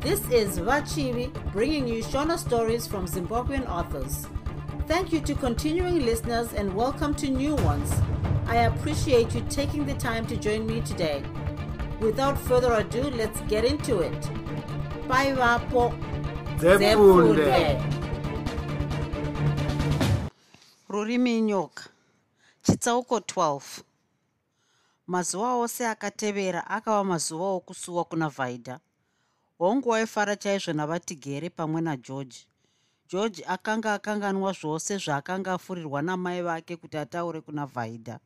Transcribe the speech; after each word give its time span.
This 0.00 0.20
is 0.30 0.58
Vachivi 0.58 1.30
bringing 1.52 1.86
you 1.86 2.02
Shona 2.02 2.38
stories 2.38 2.86
from 2.86 3.06
Zimbabwean 3.06 3.68
authors. 3.68 4.26
Thank 4.88 5.12
you 5.12 5.20
to 5.20 5.34
continuing 5.34 6.06
listeners 6.06 6.54
and 6.54 6.74
welcome 6.74 7.14
to 7.16 7.28
new 7.28 7.54
ones. 7.56 7.92
I 8.46 8.56
appreciate 8.70 9.34
you 9.34 9.42
taking 9.50 9.84
the 9.84 9.92
time 9.94 10.26
to 10.28 10.38
join 10.38 10.66
me 10.66 10.80
today. 10.80 11.22
Without 12.00 12.38
further 12.38 12.72
ado, 12.72 13.02
let's 13.10 13.42
get 13.42 13.66
into 13.66 14.00
it. 14.00 14.20
Bye, 15.06 15.32
Vapo. 15.32 15.92
Zefunde. 16.58 18.00
rurimi 20.88 21.40
nyoka 21.40 21.84
chitsauko 22.62 23.18
12 23.18 23.60
mazuva 25.06 25.54
ose 25.54 25.86
akatevera 25.86 26.66
akava 26.70 27.04
mazuva 27.04 27.44
okusuwa 27.44 28.04
kuna 28.04 28.28
vhaidha 28.28 28.80
hongu 29.60 29.88
waifara 29.88 30.36
chaizvo 30.36 30.72
navatigere 30.72 31.50
pamwe 31.50 31.80
nageorge 31.80 32.38
george 33.10 33.44
akanga 33.46 33.94
akanganwa 33.94 34.52
zvose 34.52 34.96
zvaakanga 34.96 35.52
afurirwa 35.52 36.02
namai 36.02 36.42
vake 36.42 36.76
kuti 36.76 36.96
ataure 36.96 37.40
kuna 37.40 37.66
vhaidha 37.66 38.20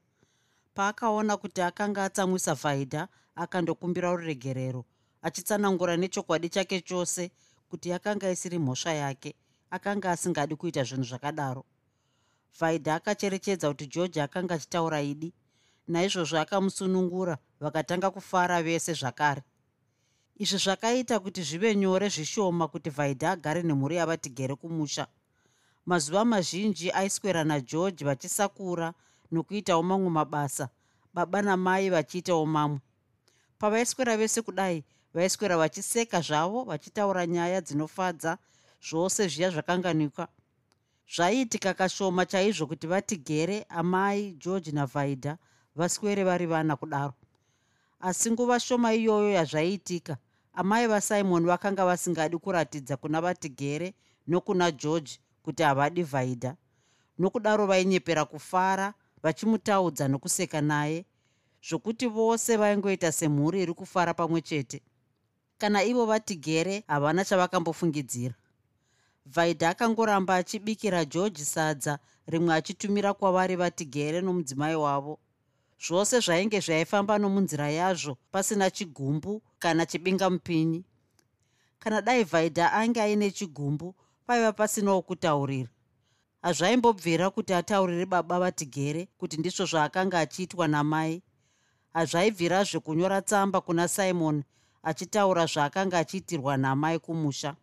paakaona 0.75 1.37
kuti 1.37 1.62
akanga 1.62 2.05
atsamwisa 2.05 2.55
vhaidha 2.55 3.09
akandokumbira 3.34 4.11
ruregerero 4.11 4.84
achitsanangura 5.23 5.97
nechokwadi 5.97 6.48
chake 6.48 6.80
chose 6.80 7.30
kuti 7.69 7.89
yakanga 7.89 8.30
isiri 8.30 8.59
mhosva 8.59 8.92
yake 8.92 9.34
akanga 9.70 10.11
asingadi 10.11 10.56
kuita 10.56 10.84
zvinhu 10.84 11.05
zvakadaro. 11.05 11.64
Vhaidha 12.61 12.95
akacherechedza 12.95 13.69
kuti 13.69 13.87
george 13.87 14.23
akanga 14.23 14.55
achitaura 14.55 15.03
idi 15.03 15.34
naizvozvo 15.89 16.39
akamusunungura 16.39 17.39
vakatanga 17.61 18.11
kufara 18.11 18.62
vese 18.62 18.92
zvakare 18.92 19.42
izvi 20.37 20.59
zvakaita 20.59 21.21
kuti 21.21 21.43
zvive 21.43 21.75
nyore 21.75 22.09
zvishoma 22.09 22.69
kuti 22.69 22.91
vhaidha 22.91 23.31
agare 23.31 23.63
nemhuri 23.63 23.97
yavatigere 23.97 24.55
kumusha. 24.55 25.07
Mazuva 25.87 26.25
mazhinji 26.25 26.91
aiswera 26.91 27.45
nageorge 27.45 28.05
vachisakura 28.05 28.95
nokuitawo 29.31 29.83
mamwe 29.83 30.11
mabasa 30.11 30.69
baba 31.15 31.43
namai 31.43 31.91
vachiitawo 31.91 32.47
mamwe. 32.47 32.81
Pavaiswera 33.59 34.17
vese 34.17 34.43
kudai 34.43 34.85
vaiswera 35.15 35.57
vachiseka 35.57 36.21
zvavo 36.21 36.65
vachitaura 36.65 37.27
nyaya 37.27 37.61
dzinofadza 37.61 38.39
zvose 38.83 39.29
zviya 39.29 39.51
zvakanganikwa. 39.51 40.29
Zvaiitika 41.15 41.75
kashoma 41.75 42.27
chaizvo 42.27 42.67
kuti 42.67 42.87
vatigere 42.87 43.67
amai 43.69 44.33
george 44.33 44.73
navhaidha 44.73 45.39
vaswere 45.77 46.25
vari 46.25 46.47
vana 46.47 46.77
kudaro. 46.77 47.15
Asi 48.01 48.31
nguva 48.31 48.61
shoma 48.61 48.95
iyoyo 48.95 49.31
yazvaiitika 49.31 50.17
amai 50.55 50.86
vasimon 50.86 51.47
vakanga 51.47 51.84
vasingadi 51.84 52.38
kuratidza 52.38 52.97
kuna 52.97 53.20
vatigere 53.20 53.94
nokuna 54.27 54.70
george 54.70 55.19
kuti 55.42 55.62
havadi 55.62 56.02
vhaidha 56.02 56.56
nokudaro 57.19 57.66
vainyepera 57.66 58.24
kufara 58.24 58.94
vachimutaudza 59.22 60.08
nokuseka 60.08 60.60
naye 60.60 61.05
zvokuti 61.69 62.06
vose 62.06 62.56
vaingoita 62.56 63.12
semhuri 63.12 63.62
iri 63.62 63.75
kufara 63.75 64.14
pamwe 64.14 64.41
chete. 64.41 64.82
Kana 65.58 65.84
ivo 65.84 66.06
vatigere 66.06 66.84
havana 66.86 67.25
chavakambofungidzira. 67.25 68.34
Vhaidha 69.27 69.69
akangoramba 69.70 70.34
achibikira 70.36 71.05
george 71.05 71.44
sadza 71.44 71.98
rimwe 72.27 72.55
achitumira 72.55 73.14
kwavari 73.14 73.56
vatigere 73.56 74.20
nomudzimai 74.20 74.75
wavo 74.75 75.19
zvose 75.80 76.20
zvainge 76.20 76.61
zvaifamba 76.61 77.19
nomunzira 77.19 77.70
yazvo 77.70 78.17
pasina 78.33 78.71
chigumbu 78.71 79.43
kana 79.59 79.87
chibingamupinyi. 79.87 80.84
Kana 81.78 82.03
dai 82.03 82.25
vhaidha 82.25 82.72
ainge 82.72 83.00
aine 83.00 83.31
chigumbu 83.31 83.94
paiva 84.26 84.53
pasinawo 84.53 85.03
kutaurira 85.03 85.71
hazvaimbobvira 86.44 87.31
kuti 87.31 87.54
ataurire 87.54 88.06
baba 88.06 88.38
vatigere 88.38 89.09
kuti 89.19 89.37
ndizvo 89.37 89.65
zvaakanga 89.66 90.19
achiitwa 90.21 90.69
namai. 90.69 91.22
Hazvaibvirazve 91.94 92.78
kunyora 92.81 93.22
tsamba 93.22 93.60
kuna 93.60 93.88
simon 93.88 94.44
achitaura 94.82 95.47
zvaakanga 95.47 95.99
achiitirwa 95.99 96.56
namai 96.56 96.99
kumusha. 96.99 97.56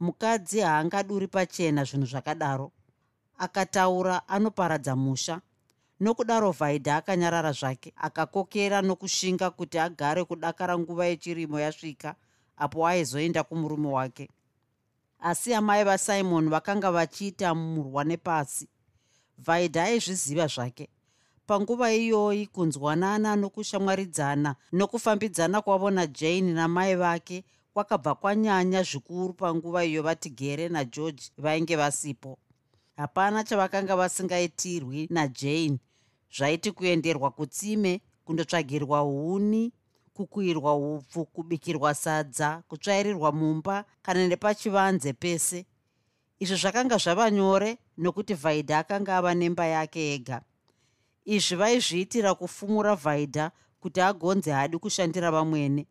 Mukadzi 0.00 0.60
haangaduri 0.60 1.26
pachena 1.26 1.84
zvinhu 1.84 2.06
zvakadaro. 2.06 2.72
Akataura 3.38 4.28
anoparadza 4.28 4.96
musha 4.96 5.40
nokudaro 6.00 6.50
vhaidha 6.50 6.96
akanyarara 6.96 7.52
zvake 7.52 7.92
akakokera 7.96 8.82
nokushinga 8.82 9.50
kuti 9.50 9.78
agare 9.78 10.24
kudakara 10.24 10.78
nguva 10.78 11.06
yechirimo 11.06 11.60
yasvika 11.60 12.14
apo 12.56 12.86
aizoenda 12.86 13.44
kumurume 13.44 13.88
wake. 13.88 14.28
Asi 15.20 15.54
amai 15.54 15.84
vasimon 15.84 16.48
vakanga 16.50 16.90
vachiita 16.90 17.54
murwa 17.54 18.04
nepasi. 18.04 18.68
Vhaidha 19.38 19.84
aizviziva 19.84 20.46
zvake. 20.46 20.88
Panguva 21.46 21.92
iyoyi 21.92 22.46
kunzwanana 22.46 23.36
nokushamwaridzana 23.36 24.54
nokufambidzana 24.72 25.62
kwavo 25.62 25.90
najane 25.90 26.52
namai 26.52 26.94
vake 26.94 27.44
kwakabva 27.72 28.14
kwanyanya 28.14 28.82
zvikuru 28.82 29.32
panguva 29.32 29.84
iyo 29.84 30.02
vatigere 30.02 30.68
nageorge 30.68 31.22
vainge 31.38 31.76
vasipo. 31.76 32.38
Hapana 32.96 33.44
chavakanga 33.44 33.96
vasingaitirwi 33.96 35.06
najane 35.10 35.78
zvaiti 36.36 36.72
kuenderwa 36.72 37.30
kutsime 37.30 38.00
kundotsvagirwa 38.24 39.00
huni 39.00 39.72
kukuyirwa 40.14 40.76
upfu 40.76 41.24
kubikirwa 41.24 41.94
sadza 41.94 42.62
kutsvairirwa 42.68 43.32
mumba 43.32 43.84
kana 44.02 44.28
nepachivanze 44.28 45.12
pese. 45.12 45.66
Izvi 46.38 46.56
zvakanga 46.56 46.96
zvava 46.98 47.30
nyore 47.30 47.78
nokuti 47.98 48.34
vhaidha 48.34 48.78
akanga 48.78 49.16
ava 49.16 49.34
nemba 49.34 49.66
yake 49.66 50.14
ega. 50.14 50.42
Izvi 51.24 51.56
vaizviitira 51.56 52.34
kufumura 52.34 52.94
vhaidha 52.94 53.50
kuti 53.80 54.00
agonze 54.00 54.50
hadi 54.52 54.78
kushandira 54.78 55.30
vamwene. 55.30 55.86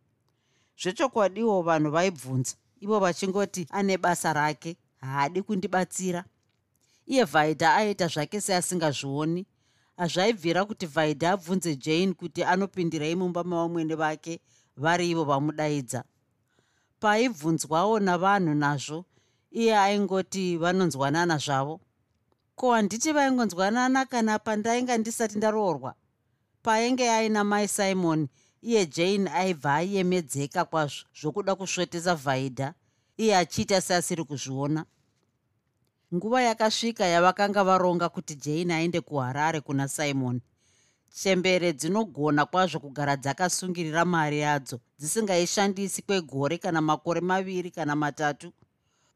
Zvechokwadiwo 0.81 1.62
vanhu 1.62 1.92
vaibvunza 1.92 2.56
ivo 2.80 3.00
vachingoti 3.00 3.68
ane 3.69 3.98
basa 3.98 4.34
rake 4.34 4.78
haadi 5.02 5.42
kundibatsira? 5.42 6.25
Iye 7.06 7.24
vhaidha 7.24 7.75
aita 7.75 8.08
zvake 8.08 8.42
seasingazvioni 8.42 9.46
hazvaibvira 9.97 10.66
kuti 10.66 10.85
vhaidha 10.85 11.31
abvunze 11.31 11.75
jane 11.75 12.13
kuti 12.13 12.44
anopindirei 12.44 13.16
mumba 13.16 13.44
mavamwene 13.44 13.96
vake 13.96 14.40
vari 14.78 15.09
ivo 15.09 15.24
vamudaidza 15.24 16.03
paaibvunzwawo 17.00 18.00
navanhu 18.00 18.53
nazvo 18.53 19.06
iye 19.52 19.78
aingoti 19.78 20.57
vanonzwanana 20.57 21.38
zvavo. 21.38 21.80
Ko 22.56 22.74
handiti 22.74 23.12
vaingonzwanana 23.12 24.06
kana 24.06 24.40
pandainga 24.40 24.97
ndisati 24.97 25.38
ndaroorwa? 25.38 25.94
Paainge 26.63 27.09
aina 27.12 27.44
mai 27.44 27.68
simon 27.68 28.28
iye 28.62 28.86
jane 28.86 29.30
aibva 29.31 29.75
ayemedzeka 29.75 30.66
kwazvo 30.66 31.06
zvokuda 31.19 31.56
kusvetesa 31.56 32.16
vhaidha 32.16 32.74
iye 33.18 33.38
achiita 33.38 33.81
seasiri 33.81 34.24
kuzviona 34.24 34.86
nguva 36.16 36.41
yakasvika 36.41 37.06
yavakanga 37.06 37.63
varonga 37.63 38.09
kuti 38.09 38.35
jane 38.35 38.73
aende 38.73 39.01
kuharare 39.01 39.62
kuna 39.62 39.88
simon. 39.88 40.41
Chembere 41.09 41.73
dzinogona 41.73 42.45
kwazvo 42.45 42.79
kugara 42.79 43.16
dzakasungirira 43.16 44.06
mari 44.06 44.40
yadzo 44.40 44.79
dzisingaishandisi 45.00 46.01
kwegore 46.01 46.57
kana 46.57 46.81
makore 46.81 47.22
maviri 47.22 47.72
kana 47.72 47.95
matatu. 47.95 48.53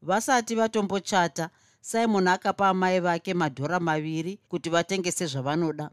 Vasati 0.02 0.54
vatombochata 0.54 1.50
simon 1.80 2.28
akapa 2.28 2.68
amai 2.68 3.00
vake 3.00 3.34
madhora 3.34 3.80
maviri 3.80 4.38
kuti 4.48 4.70
vatengese 4.70 5.26
zvavanoda. 5.26 5.90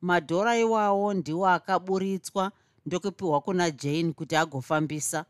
Madhora 0.00 0.58
iwawo 0.58 1.14
ndiwo 1.14 1.48
akaburitswa 1.48 2.52
ndokupiwa 2.86 3.40
kuna 3.40 3.70
jane 3.70 4.12
kuti 4.12 4.36
agofambisa. 4.36 5.24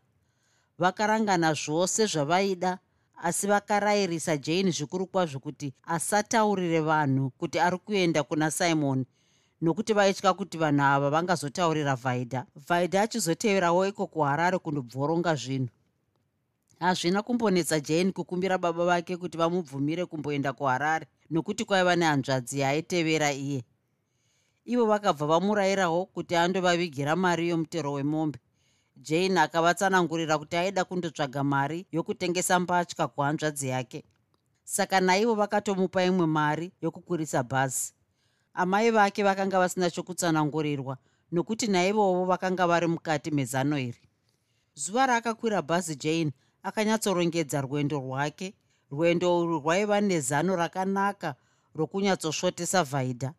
Vakarangana 0.78 1.55
zvose 1.55 2.06
zvavaida 2.06 2.78
asi 3.22 3.46
vakarayirisa 3.46 4.36
jane 4.36 4.70
zvikuru 4.70 5.06
kwazvo 5.06 5.38
kuti 5.38 5.74
asataurire 5.82 6.80
vanhu 6.80 7.30
kuti 7.30 7.58
ari 7.60 7.78
kuenda 7.78 8.22
kuna 8.22 8.50
simon 8.50 9.04
nokuti 9.60 9.92
vaitya 9.94 10.32
kuti 10.34 10.58
vanhu 10.58 10.82
ava 10.82 11.10
vangazotaurira 11.10 11.94
vhaidha 11.94 12.46
vhaidha 12.69 13.02
achizoteverawo 13.02 13.86
iko 13.86 14.06
kuharare 14.06 14.58
kundobvoronga 14.58 15.34
zvinhu. 15.34 15.69
Hazvina 16.80 17.22
kumbonetsa 17.22 17.80
jane 17.80 18.12
kukumbira 18.12 18.58
baba 18.58 18.84
vake 18.84 19.16
kuti 19.16 19.38
vamubvumire 19.38 20.06
kumboenda 20.06 20.52
kuharare 20.52 21.06
nokuti 21.30 21.64
kwaiva 21.64 21.96
nehanzvadzi 21.96 22.58
yaaitevera 22.60 23.32
iye. 23.32 23.62
Ivo 24.64 24.86
vakabva 24.86 25.26
vamurayirawo 25.26 26.06
kuti 26.06 26.36
andovavigira 26.36 27.16
mari 27.16 27.48
yomutero 27.48 27.92
wemombe 27.92 28.38
jane 29.02 29.40
akavatsanangurira 29.40 30.38
kuti 30.38 30.56
aida 30.56 30.84
kundotsvaga 30.84 31.43
mari 31.44 31.87
yokutengesa 31.93 32.60
mbatya 32.60 33.06
kuhanzvadzi 33.06 33.69
yake 33.69 34.04
saka 34.64 35.00
naivo 35.00 35.34
vakatomupa 35.34 36.04
imwe 36.04 36.26
mari 36.26 36.72
yokukurisa 36.82 37.43
bhazi. 37.43 37.93
Amai 38.54 38.90
vake 38.90 39.22
vakanga 39.22 39.58
vasina 39.58 39.90
chokutsanangurirwa 39.90 40.96
nokuti 41.32 41.66
naivovo 41.66 42.25
vakanga 42.25 42.66
vari 42.66 42.87
mukati 42.87 43.31
mezano 43.31 43.78
iri. 43.78 44.02
Zuva 44.75 45.06
raakakwira 45.06 45.62
bhazi 45.62 45.96
jane 45.96 46.32
akanyatsorongedza 46.62 47.60
rwendo 47.60 47.96
rwake. 47.98 48.55
Rwendo 48.90 49.38
urwu 49.40 49.58
rwaiva 49.58 50.00
nezano 50.00 50.56
rakanaka 50.56 51.34
rokunyatsosvotesa 51.75 52.82
vhaidha 52.84 53.32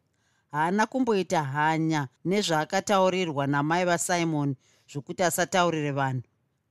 haana 0.51 0.85
kumboita 0.85 1.43
hanya 1.43 2.07
nezvaakataurirwa 2.25 3.47
namai 3.47 3.85
vasimon 3.85 4.55
zvokuti 4.91 5.23
asataurire 5.23 5.91
vanhu. 5.91 6.23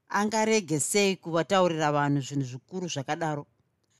Angarege 0.09 0.81
sei 0.81 1.17
kuvataurira 1.17 1.93
vanhu 1.93 2.21
zvinhu 2.21 2.45
zvikuru 2.45 2.89
zvakadaro? 2.89 3.47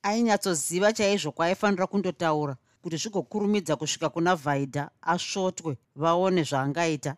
Ainyatsoziva 0.03 0.93
chaizvo 0.93 1.31
kwaaifanira 1.31 1.87
kundotaura 1.87 2.55
kuti 2.81 2.97
zvigokurumidza 2.97 3.75
kusvika 3.75 4.09
kuna 4.09 4.35
vhaidha 4.35 4.89
asvotwe 5.01 5.77
vaone 5.95 6.43
zvaangaita. 6.43 7.15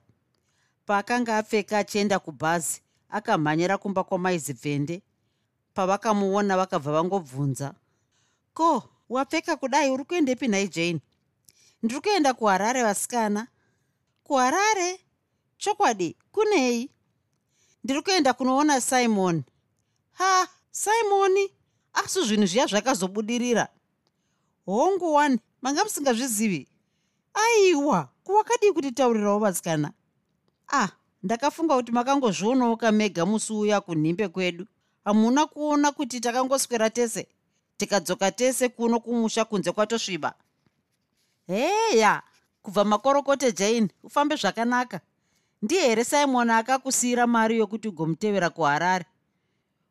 Paakanga 0.86 1.38
apfeka 1.38 1.78
achienda 1.78 2.20
kubhazi 2.20 2.82
akamhanyira 3.10 3.78
kumba 3.78 4.04
kwamaizipfende 4.04 5.02
pavakamuona 5.74 6.58
vakabva 6.58 6.92
vangobvunza 6.92 7.74
ko 8.54 8.84
wapfeka 9.10 9.56
kudai? 9.56 9.90
Uri 9.92 10.04
kuendepi 10.04 10.48
nhai 10.48 10.68
jane 10.68 11.02
ndiri 11.84 12.02
kuenda 12.02 12.34
kuharare 12.34 12.84
vasikana. 12.84 13.48
Kuharare 14.24 15.00
chokwadi 15.66 16.16
kunei? 16.32 16.90
Ndiri 17.84 18.02
kuenda 18.02 18.34
kunoona 18.34 18.82
simon. 18.82 19.44
Ha 20.12 20.48
simoni 20.72 21.52
asi 21.94 22.22
zvinhu 22.24 22.46
zviya 22.46 22.66
zvakazobudirira. 22.66 23.68
Hongu 24.66 25.14
wani 25.14 25.40
manga 25.62 25.84
musingazvizivi. 25.84 26.68
Aiwa 27.34 28.10
kuwakadii 28.24 28.72
kutitaurirawo 28.72 29.40
vasikana? 29.40 29.92
Ah 30.72 30.90
ndakafunga 31.24 31.76
kuti 31.76 31.92
makangozvionawo 31.92 32.78
kamega 32.78 33.26
musi 33.26 33.54
uya 33.54 33.82
kunhimbe 33.82 34.28
kwedu. 34.28 34.66
Hamuna 35.06 35.46
kuona 35.46 35.92
kuti 35.92 36.20
takangoswera 36.20 36.90
tese? 36.90 37.28
Tikadzoka 37.78 38.32
tese 38.32 38.70
kuno 38.70 39.00
kumusha 39.00 39.46
kunze 39.46 39.72
kwatosviba. 39.72 40.34
Heya 41.48 42.24
kubva 42.62 42.84
makorokote 42.84 43.52
jane 43.52 43.90
ufambe 44.04 44.36
zvakanaka 44.36 45.02
ndiye 45.66 45.82
here 45.82 46.04
simon 46.04 46.50
akakusiyira 46.50 47.28
mari 47.28 47.58
yokuti 47.58 47.88
ugomutevera 47.88 48.50
kuharare? 48.50 49.06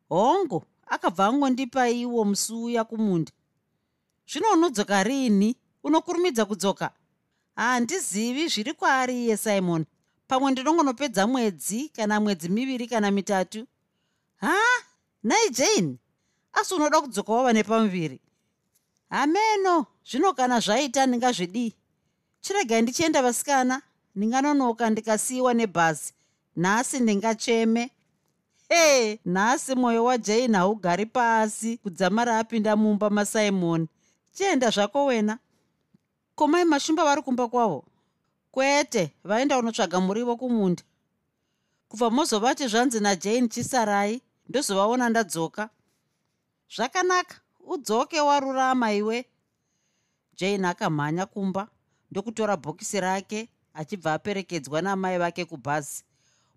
Hongu 0.09 0.63
akabva 0.87 1.25
angondipa 1.25 1.89
iwo 1.89 2.25
musi 2.25 2.53
uya 2.53 2.83
kumunda. 2.83 3.31
Zvino 4.27 4.51
unodzoka 4.53 5.03
rini? 5.03 5.55
Unokurumidza 5.83 6.45
kudzoka? 6.45 6.89
Handizivi 7.55 8.47
zviri 8.47 8.73
kwaari 8.73 9.25
iye 9.25 9.37
simon. 9.37 9.85
Pamwe 10.27 10.51
ndinongonopedza 10.51 11.27
mwedzi 11.27 11.89
kana 11.89 12.19
mwedzi 12.19 12.49
miviri 12.49 12.87
kana 12.87 13.11
mitatu? 13.11 13.67
Ha? 14.35 14.55
Nai 15.23 15.49
jane? 15.49 15.97
Asi 16.53 16.73
unoda 16.73 17.01
kudzoka 17.01 17.33
wava 17.33 17.53
nepamuviri? 17.53 18.21
Hameno 19.09 19.85
zvino 20.09 20.33
kana 20.33 20.59
zvaita 20.59 21.05
ndingazvidii 21.05 21.73
chiregai 22.41 22.81
ndichienda 22.81 23.21
vasikana 23.21 23.81
ndinganonoka 24.15 24.89
ndikasiyiwa 24.89 25.53
nebhazi. 25.53 26.13
Nhasi 26.55 26.99
ndingacheme. 26.99 27.91
E 28.69 29.19
nhasi 29.25 29.75
mwoyo 29.75 30.03
wajane 30.03 30.57
haugari 30.57 31.05
pasi 31.05 31.77
kudzamara 31.77 32.39
apinda 32.39 32.75
mumba 32.75 33.09
masimoni 33.09 33.87
chienda 34.33 34.69
zvako 34.69 35.05
wena. 35.05 35.39
Komai 36.35 36.65
mashumba 36.65 37.03
vari 37.03 37.21
kumba 37.21 37.47
kwavo. 37.47 37.85
Kwete 38.51 39.11
vaenda 39.23 39.57
unotsvaga 39.57 39.99
murivo 39.99 40.35
kumunda. 40.35 40.83
Kubva 41.89 42.09
mozovati 42.09 42.67
zvanzi 42.67 42.99
najane 42.99 43.47
chisarai 43.47 44.21
ndozovaona 44.49 45.09
ndadzoka. 45.09 45.69
Zvakanaka 46.75 47.35
udzoke 47.67 48.21
warurama 48.21 48.93
iwe. 48.93 49.25
Jane 50.37 50.67
akamhanya 50.67 51.25
kumba 51.25 51.67
ndokutora 52.11 52.57
bhokisi 52.57 52.99
rake 52.99 53.49
achibva 53.75 54.13
aperekedzwa 54.13 54.81
namai 54.81 55.17
vake 55.17 55.45
kubhazi. 55.45 56.03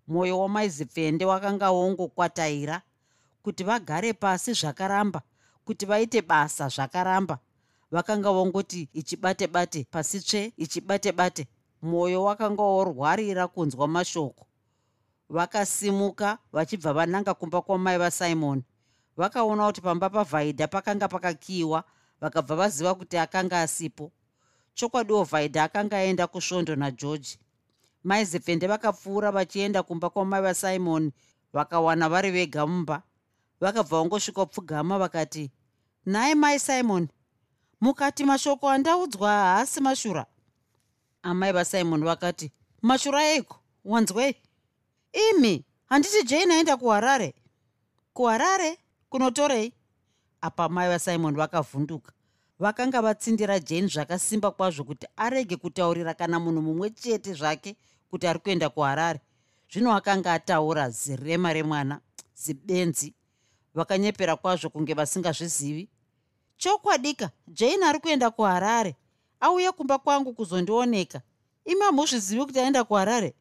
Mwoyo 0.07 0.39
wamaizipfende 0.39 1.25
wakanga 1.25 1.71
wongokwataira 1.71 2.81
kuti 3.43 3.63
vagare 3.63 4.13
pasi 4.13 4.53
zvakaramba 4.53 5.21
kuti 5.65 5.85
vaite 5.85 6.21
basa 6.21 6.67
zvakaramba. 6.67 7.39
Vakanga 7.91 8.31
vongoti 8.31 8.89
ichibate 8.93 9.47
bate 9.47 9.83
pasi 9.91 10.19
tsve 10.19 10.53
ichibate 10.57 11.11
bate. 11.11 11.47
Mwoyo 11.81 12.23
wakanga 12.23 12.63
worwarira 12.63 13.47
kunzwa 13.47 13.87
mashoko. 13.87 14.45
Vakasimuka 15.29 16.37
vachibva 16.53 16.93
vananga 16.93 17.33
kumba 17.33 17.61
kwamai 17.61 17.97
vasimoni 17.97 18.63
vakaona 19.19 19.65
kuti 19.67 19.81
pamba 19.81 20.09
pavhaidha 20.09 20.67
pakanga 20.67 21.07
pakakiyiwa 21.07 21.83
vakabva 22.21 22.55
vaziva 22.55 22.95
kuti 22.95 23.17
akanga 23.17 23.61
asipo 23.61 24.11
chokwadiwo 24.79 25.23
vhaidha 25.23 25.63
akanga 25.63 25.97
aenda 25.97 26.27
kusvondo 26.27 26.75
nageorgi 26.75 27.39
maizepfende 28.03 28.67
vakapfuura 28.67 29.31
vachienda 29.31 29.83
kumba 29.83 30.09
kwamai 30.09 30.41
vasimoni 30.41 31.11
vakawana 31.53 32.09
vari 32.09 32.31
vega 32.31 32.67
mumba. 32.67 33.03
Vakabva 33.61 33.97
vangosvika 33.97 34.45
pfugama 34.45 34.99
vakati 34.99 35.51
nhai 36.05 36.35
mai 36.35 36.59
simon 36.59 37.07
mukati 37.81 38.23
mashoko 38.25 38.69
andaudzwa 38.69 39.29
haasi 39.31 39.81
mashura. 39.81 40.25
Amai 41.23 41.51
vasimon 41.51 42.03
vakati 42.03 42.51
mashura 42.81 43.23
eiko? 43.23 43.59
Wanzwei 43.85 44.35
imi 45.29 45.65
handiti 45.85 46.23
jane 46.23 46.53
aenda 46.53 46.77
kuharare? 46.77 47.33
Kuharare? 48.13 48.77
Kunotorei? 49.09 49.73
Apa 50.41 50.69
mai 50.69 50.89
vasimon 50.89 51.35
vakavhunduka 51.35 52.11
vakanga 52.59 53.01
vatsindira 53.01 53.59
jane 53.59 53.87
zvakasimba 53.87 54.51
kwazvo 54.51 54.83
kuti 54.83 55.07
arege 55.17 55.55
kutaurira 55.55 56.13
kana 56.13 56.39
munhu 56.39 56.61
mumwe 56.61 56.89
chete 56.89 57.33
zvake 57.33 57.75
kuti 58.09 58.27
ari 58.27 58.39
kuenda 58.39 58.69
kuharare. 58.69 59.19
Zvino 59.71 59.95
akanga 59.95 60.33
ataura 60.33 60.89
zirema 60.89 61.53
remwana 61.53 62.01
zibenzi. 62.35 63.13
Vakanyepera 63.73 64.35
kwazvo 64.35 64.69
kunge 64.69 64.93
vasingazvizivi. 64.93 65.89
Chokwadika 66.57 67.31
jane 67.47 67.85
ari 67.85 67.99
kuenda 67.99 68.29
kuharare. 68.29 68.95
Auya 69.39 69.71
kumba 69.71 69.97
kwangu 69.97 70.33
kuzondioneka. 70.33 71.21
Imi 71.65 71.81
hamuzvizivi 71.81 72.45
kuti 72.45 72.59
aenda 72.59 72.83
kuharare? 72.83 73.33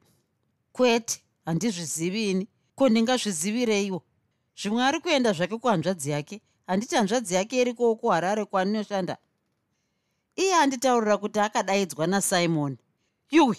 Kwete 0.72 1.22
handizvizivi 1.44 2.30
ini. 2.30 2.48
Ko 2.74 2.88
ndingazvizivireiwo 2.88 4.02
zvimwe 4.56 4.84
ari 4.84 5.00
kuenda 5.00 5.32
zvake 5.32 5.58
kuhanzvadzi 5.58 6.10
yake 6.10 6.40
handiti 6.68 6.94
hanzvadzi 6.96 7.34
yake 7.34 7.60
irikowo 7.60 7.96
kuharare 7.96 8.44
kwaanoshanda 8.44 9.16
iye 10.36 10.54
anditaurira 10.54 11.16
kuti 11.16 11.40
akadaidzwa 11.40 12.06
nasimoni 12.06 12.78
yuwi 13.30 13.58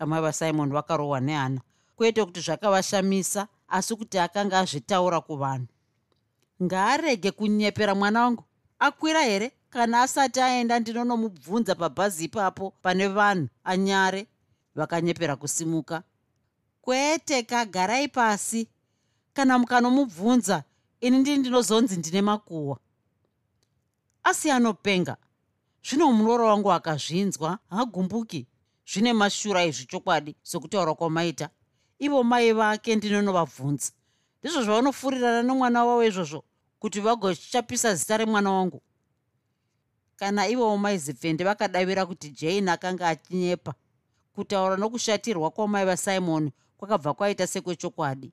amai 0.00 0.20
vasimoni 0.22 0.72
vakarohwa 0.72 1.20
nehana. 1.20 1.60
Kwete 1.96 2.24
kuti 2.24 2.40
zvakavashamisa 2.40 3.48
asi 3.68 3.96
kuti 3.96 4.18
akanga 4.18 4.58
azvitaura 4.58 5.20
kuvanhu. 5.20 5.66
Ngaarege 6.62 7.30
kunyepera 7.30 7.94
mwana 7.94 8.22
wangu. 8.22 8.44
Akwira 8.78 9.22
here? 9.22 9.52
Kana 9.70 10.02
asati 10.02 10.40
aenda 10.40 10.80
ndinonomubvunza 10.80 11.74
pabhazi 11.74 12.24
ipapo 12.24 12.70
pane 12.82 13.08
vanhu 13.08 13.48
anyare 13.64 14.26
vakanyepera 14.74 15.36
kusimuka. 15.36 16.02
Kwete 16.82 17.42
kagarai 17.42 18.08
pasi 18.08 18.68
kana 19.32 19.58
mukanomubvunza 19.58 20.64
ini 21.00 21.18
ndii 21.18 21.36
ndinozonzi 21.36 21.96
ndine 21.96 22.22
makuhwa. 22.22 22.78
Asi 24.22 24.50
anopenga 24.50 25.16
zvino 25.84 26.12
muroora 26.12 26.44
wangu 26.44 26.72
akazvinzwa 26.72 27.58
hagumbuki. 27.70 28.46
Zvine 28.92 29.12
mashura 29.12 29.64
izvi 29.64 29.84
chokwadi 29.86 30.36
sokutaura 30.42 30.94
kwamaita. 30.94 31.50
Ivo 31.98 32.24
mai 32.24 32.52
vake 32.52 32.96
ndinonovabvunza 32.96 33.92
ndizvo 34.40 34.62
zvavanofurirana 34.62 35.42
nomwana 35.42 35.84
wavo 35.84 36.04
izvozvo 36.04 36.44
kuti 36.78 37.00
vagochapisa 37.00 37.94
zita 37.94 38.16
remwana 38.16 38.50
wangu. 38.52 38.82
Kana 40.16 40.48
ivowo 40.48 40.78
maizipfende 40.78 41.44
vakadavira 41.44 42.06
kuti 42.06 42.30
jane 42.30 42.70
akanga 42.70 43.08
achinyepa 43.08 43.74
kutaura 44.34 44.76
nokushatirwa 44.76 45.50
kwamai 45.50 45.84
vasimoni 45.84 46.52
kwakabva 46.76 47.14
kwaita 47.14 47.46
sekwechokwadi 47.46 48.32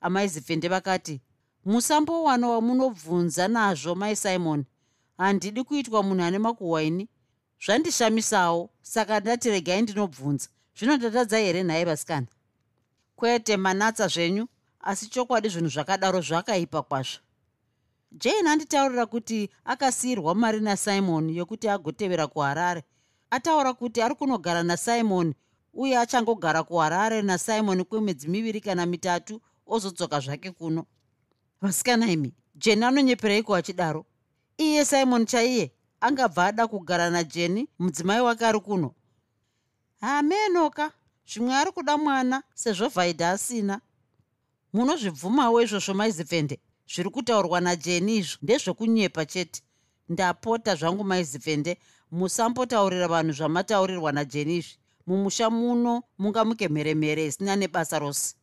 amaizipfende 0.00 0.68
vakati 0.68 1.20
musambowana 1.66 2.48
wamunobvunza 2.48 3.48
nazvo 3.48 3.94
maisimon 3.94 4.64
handidi 5.18 5.64
kuitwa 5.64 6.02
munhu 6.02 6.24
ane 6.24 6.38
makuhwaini. 6.38 7.08
Zvandishamisawo 7.64 8.70
saka 8.82 9.20
ndati 9.20 9.50
regai 9.50 9.82
ndinobvunza. 9.82 10.48
Zvino 10.78 10.96
ndatadza 10.96 11.38
here 11.38 11.62
nhaye 11.62 11.84
vasikana? 11.84 12.26
Kwete 13.16 13.56
manatsa 13.56 14.08
zvenyu 14.08 14.46
asi 14.80 15.06
chokwadi 15.06 15.48
zvinhu 15.48 15.68
zvakadaro 15.68 16.20
zvakaipa 16.20 16.82
kwazvo. 16.82 17.20
Jane 18.12 18.50
anditaurira 18.50 19.06
kuti 19.06 19.50
akasiyirwa 19.64 20.34
mari 20.34 20.60
nasimon 20.60 21.30
yokuti 21.30 21.68
agotevera 21.68 22.26
kuharare. 22.26 22.82
Ataura 23.30 23.72
kuti 23.72 24.02
ari 24.02 24.14
kunogara 24.14 24.62
nasimon 24.62 25.34
uye 25.74 25.98
achangogara 25.98 26.62
kuharare 26.62 27.22
nasimon 27.22 27.84
kwemwedzi 27.84 28.28
miviri 28.28 28.60
kana 28.60 28.86
mitatu 28.86 29.40
ozodzoka 29.66 30.20
zvake 30.20 30.50
kuno 30.50 30.86
vasikana 31.60 32.06
imi 32.06 32.34
jeni 32.54 32.84
anonyepereiko 32.84 33.54
achidaro. 33.54 34.04
Iye 34.58 34.84
simon 34.84 35.26
chaiye 35.26 35.72
angabva 36.00 36.46
ada 36.46 36.66
kugara 36.66 37.10
najeni 37.10 37.68
mudzimai 37.78 38.20
wake 38.20 38.46
ari 38.46 38.60
kuno. 38.60 38.94
Hamenoka 40.00 40.92
zvimwe 41.26 41.54
ari 41.54 41.72
kuda 41.72 41.96
mwana 41.96 42.42
sezvo 42.54 42.88
vhaidha 42.88 43.30
asina. 43.30 43.80
Munozvibvumawo 44.72 45.62
izvozvo 45.62 45.94
maizipfende 45.94 46.60
zviri 46.88 47.10
kutaurwa 47.10 47.60
najeni 47.60 48.16
izvo 48.16 48.38
ndezvekunyepa 48.42 49.24
chete. 49.24 49.62
Ndapota 50.08 50.76
zvangu 50.76 51.04
maizipfende 51.04 51.78
musambotaurira 52.10 53.08
vanhu 53.08 53.32
zvamataurirwa 53.32 54.12
najeni 54.12 54.56
izvi. 54.56 54.78
Mumusha 55.06 55.50
muno 55.50 56.02
mungamuke 56.18 56.68
mheremhere 56.68 57.26
isina 57.26 57.56
nebasa 57.56 57.98
rose. 57.98 58.34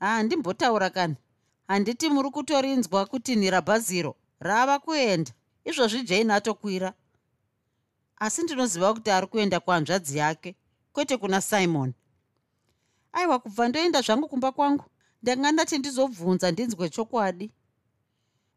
Handimbotaura 0.00 0.90
kani 0.90 1.16
handiti 1.68 2.08
muri 2.08 2.30
kutorinzwa 2.30 3.06
kuti 3.06 3.36
nirabhaziro 3.36 4.14
rava 4.40 4.78
kuenda. 4.78 5.32
Izvozvi 5.64 6.02
jane 6.02 6.34
atokwira. 6.34 6.92
Asi 8.16 8.42
ndinoziva 8.42 8.94
kuti 8.94 9.10
ari 9.10 9.26
kuenda 9.26 9.60
kuhanzvadzi 9.60 10.18
yake 10.18 10.54
kwete 10.92 11.16
kuna 11.16 11.40
simon. 11.40 11.92
Aiwa 13.12 13.38
kubva 13.38 13.68
ndoenda 13.68 14.00
zvangu 14.02 14.28
kumba 14.28 14.52
kwangu 14.52 14.84
ndanga 15.22 15.52
ndati 15.52 15.78
ndizobvunza 15.78 16.50
ndinzwe 16.50 16.88
chokwadi. 16.90 17.50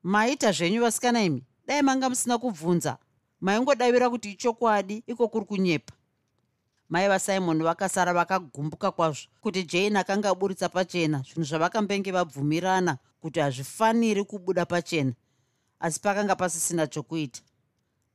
Maita 0.03 0.51
zvenyu 0.51 0.81
vasikana 0.81 1.23
imi. 1.23 1.43
Dai 1.65 1.81
manga 1.81 2.09
musina 2.09 2.37
kubvunza. 2.37 2.97
Maingodavira 3.41 4.09
kuti 4.09 4.31
ichokwadi 4.31 5.03
iko 5.07 5.27
kuri 5.27 5.45
kunyepa 5.45 5.93
mai 6.89 7.07
vasimon 7.07 7.63
vakasara 7.63 8.13
vakagumbuka 8.13 8.91
kwazvo 8.91 9.27
kuti 9.41 9.63
jane 9.63 9.99
akanga 9.99 10.29
aburitsa 10.29 10.69
pachena. 10.69 11.23
Zvinhu 11.27 11.43
zvavakambenge 11.43 12.11
vabvumirana 12.11 12.97
kuti 13.21 13.39
hazvifaniri 13.39 14.23
kubuda 14.23 14.65
pachena 14.65 15.13
asi 15.79 15.99
pakanga 15.99 16.35
pasisina 16.35 16.87
chokuita. 16.87 17.41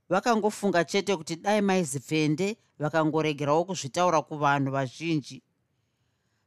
Vakangofunga 0.09 0.85
chete 0.85 1.17
kuti 1.17 1.37
dai 1.37 1.61
maizipfende 1.61 2.57
vakangoregerawo 2.79 3.65
kuzvitaura 3.65 4.23
kuvanhu 4.23 4.73
vazhinji. 4.73 5.43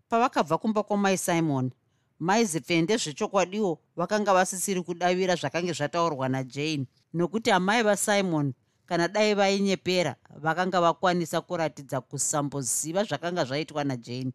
Pavakabva 0.10 0.58
kumba 0.58 0.84
kwamai 0.84 1.18
simon 1.18 1.72
maizipfende 2.20 2.98
zvechokwadiwo 2.98 3.80
vakanga 3.96 4.34
vasisiri 4.34 4.82
kudavira 4.82 5.36
zvakange 5.36 5.74
zvataurwa 5.74 6.30
najane 6.30 6.86
nokuti 7.14 7.52
amai 7.52 7.84
vasimon 7.84 8.54
kana 8.86 9.08
dai 9.08 9.34
vainyepera 9.34 10.16
vakanga 10.36 10.82
vakwanisa 10.82 11.42
kuratidza 11.42 12.02
kusamboziva 12.02 13.04
zvakanga 13.04 13.46
zvaitwa 13.46 13.84
najane. 13.84 14.32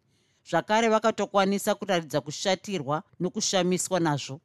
Zvakare 0.49 0.89
vakatokwanisa 0.89 1.75
kuratidza 1.75 2.21
kushatirwa 2.21 3.03
nokushamiswa 3.19 3.99
nazvo. 3.99 4.41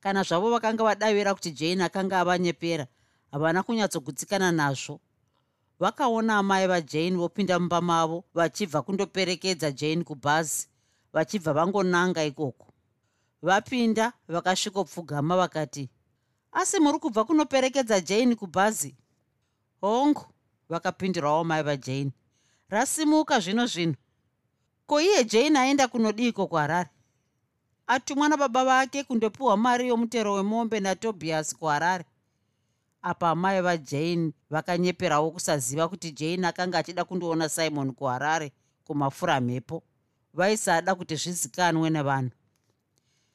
Kana 0.00 0.22
zvavo 0.22 0.50
vakanga 0.50 0.84
vadavira 0.84 1.34
kuti 1.34 1.50
jane 1.50 1.84
akanga 1.84 2.20
avanyepera 2.20 2.86
havana 3.32 3.62
kunyatsogutsikana 3.62 4.52
nazvo. 4.52 5.00
Vakaona 5.80 6.38
amai 6.38 6.66
vajane 6.66 7.16
vopinda 7.16 7.58
mumba 7.58 7.80
mavo 7.80 8.24
vachibva 8.34 8.82
kundoperekedza 8.82 9.70
jane 9.72 10.04
kubhazi 10.04 10.68
vachibva 11.12 11.52
vangonanga 11.52 12.24
ikoko. 12.24 12.66
Vapinda 13.42 14.12
vakasvikopfugama 14.28 15.36
vakati 15.36 15.90
asi 16.52 16.80
muri 16.80 16.98
kubva 16.98 17.24
kunoperekedza 17.24 18.00
jane 18.00 18.34
kubhazi 18.34 18.96
hongu 19.80 20.24
vakapindurawo 20.68 21.44
mai 21.44 21.62
vajane 21.62 22.12
rasimuka 22.68 23.40
zvino 23.40 23.66
zvino. 23.66 23.94
Ko 24.86 25.00
iye 25.00 25.24
jane 25.24 25.58
aenda 25.58 25.88
kunodiko 25.88 26.46
kuharare 26.46 26.90
atumwa 27.86 28.28
nababa 28.28 28.64
vake 28.64 29.04
kundopiwa 29.04 29.56
mari 29.56 29.88
yomutero 29.88 30.32
wemombe 30.34 30.80
natobias 30.80 31.56
kuharare 31.56 32.04
apa 33.02 33.30
amai 33.30 33.62
vajane 33.62 34.32
vakanyeperawo 34.50 35.30
kusaziva 35.30 35.88
kuti 35.88 36.12
jane 36.12 36.46
akanga 36.46 36.78
achida 36.78 37.04
kundoona 37.04 37.48
simon 37.48 37.92
kuharare 37.92 38.52
kumafura 38.84 39.40
mhepo. 39.40 39.82
Vaisada 40.34 40.94
kuti 40.94 41.16
zvizikanwe 41.16 41.90
nevanhu. 41.90 42.30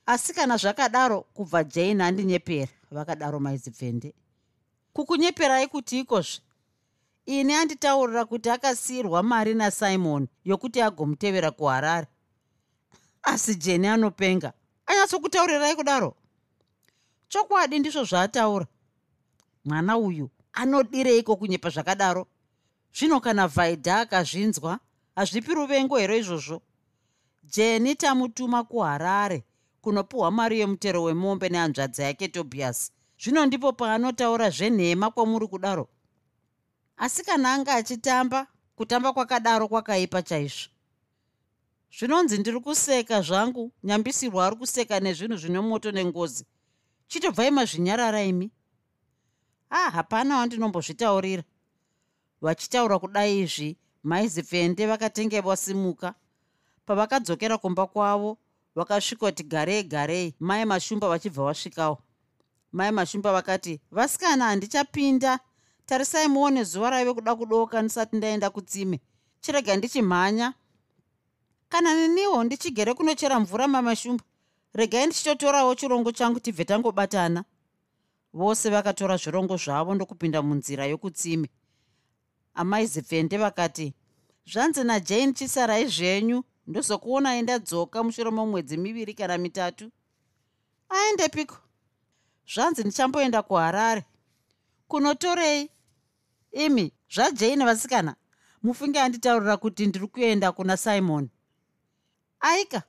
Asi 0.06 0.34
kana 0.34 0.58
zvakadaro 0.58 1.22
kubva 1.22 1.64
jane 1.64 2.04
handinyepera 2.04 2.72
vakadaro 2.92 3.40
maizipfende 3.40 4.14
kukunyeperai 4.96 5.68
kuti 5.68 6.00
ikozve. 6.00 6.42
Ini 7.25 7.54
anditaurira 7.54 8.25
kuti 8.25 8.50
akasiyirwa 8.50 9.24
mari 9.24 9.54
nasimon 9.54 10.28
yokuti 10.46 10.82
agomutevera 10.82 11.52
kuharare. 11.52 12.08
Asi 13.24 13.56
jeni 13.56 13.88
anopenga. 13.88 14.54
Anyatsokutaurirai 14.86 15.75
kudaro. 15.75 16.16
Chokwadi 17.28 17.80
ndizvo 17.80 18.04
zvaataura. 18.04 18.68
Mwana 19.66 19.98
uyu 19.98 20.30
anodireiko 20.54 21.36
kunyepa 21.36 21.70
zvakadaro? 21.70 22.28
Zvino 22.94 23.20
kana 23.20 23.48
vhaidha 23.48 24.00
akazvinzwa 24.00 24.80
hazvipi 25.16 25.54
ruvengo 25.54 25.98
here 25.98 26.18
izvozvo? 26.18 26.62
Jeni 27.44 27.96
tamutuma 27.96 28.64
kuharare 28.64 29.44
kunopiwa 29.82 30.32
mari 30.32 30.60
yemutero 30.60 31.04
wemombe 31.04 31.50
nehanzvadzi 31.50 32.02
yake 32.02 32.28
tobias 32.28 32.95
zvino 33.22 33.45
ndipo 33.45 33.74
paanotaura 33.74 34.50
zvenhema 34.50 35.12
kwamuri 35.12 35.48
kudaro 35.48 35.88
asi 36.98 37.24
kana 37.24 37.53
anga 37.53 37.74
achitamba 37.75 38.48
kutamba 38.75 39.13
kwakadaro 39.13 39.67
kwakaipa 39.67 40.22
chaizvo. 40.22 40.69
Zvinonzi 41.98 42.38
ndiri 42.38 42.60
kuseka 42.60 43.22
zvangu 43.22 43.72
nyambisirwa 43.84 44.45
ari 44.45 44.55
kuseka 44.55 45.00
nezvinhu 45.00 45.38
zvine 45.38 45.60
moto 45.60 45.91
nengozi. 45.91 46.45
Chitobvai 47.07 47.51
mazvinyarara 47.51 48.24
imi? 48.24 48.51
Ah 49.69 49.91
hapana 49.91 50.38
wandinombozvitaurira 50.38 51.43
vachitaura 52.41 53.00
kudai 53.00 53.39
izvi 53.39 53.77
maizipfende 54.03 54.86
vakatenge 54.88 55.41
vasimuka. 55.41 56.15
Pavakadzokera 56.86 57.57
kumba 57.57 57.88
kwavo 57.88 58.38
vakasvika 58.75 59.25
kuti 59.25 59.43
garei 59.43 59.84
garei 59.84 60.36
mai 60.39 60.65
mashumba 60.65 61.10
vachibva 61.10 61.43
vasvikawo 61.43 61.98
mai 62.75 62.91
mashumba 62.91 63.32
vakati 63.34 63.82
vasikana 63.91 64.46
handichapinda. 64.46 65.39
Tarisai 65.86 66.27
muone 66.27 66.63
zuva 66.63 66.89
raive 66.89 67.13
kuda 67.13 67.36
kudoka 67.36 67.82
ndisati 67.82 68.15
ndaenda 68.17 68.50
kutsime 68.50 69.00
chirega 69.41 69.75
ndichimhanya. 69.75 70.53
Kana 71.70 71.96
neniwo 71.96 72.44
ndichigere 72.44 72.94
kunochera 72.94 73.39
mvura 73.39 73.67
mamashumba 73.67 74.24
regai 74.74 75.05
ndichitotorawo 75.05 75.75
chirongo 75.75 76.12
changu 76.12 76.39
tibve 76.39 76.65
tangobatana. 76.65 77.44
Vose 78.34 78.70
vakatora 78.70 79.17
zvirongo 79.17 79.58
zvavo 79.58 79.96
ndokupinda 79.96 80.41
munzira 80.41 80.86
yokutsime 80.86 81.50
amai 82.53 82.86
zipfende 82.86 83.38
vakati 83.38 83.94
zvanzi 84.51 84.84
najane 84.84 85.34
chisarai 85.34 85.88
zvenyu. 85.88 86.44
Ndozokuonai 86.67 87.41
ndadzoka 87.41 88.03
mushure 88.03 88.32
momwedzi 88.32 88.77
miviri 88.77 89.13
kana 89.13 89.38
mitatu. 89.38 89.91
Aendepiko 90.89 91.58
zvanzi 92.54 92.82
ndichamboenda 92.84 93.42
kuharare. 93.42 94.04
Kunotorei? 94.88 95.70
Imi 96.52 96.92
zvajane 97.14 97.66
vasikana 97.66 98.16
mufunge 98.64 99.00
anditaurira 99.00 99.58
kuti 99.58 99.88
ndiri 99.88 100.08
kuenda 100.08 100.52
kuna 100.52 100.78
simon. 100.78 101.30
Aika 102.40 102.84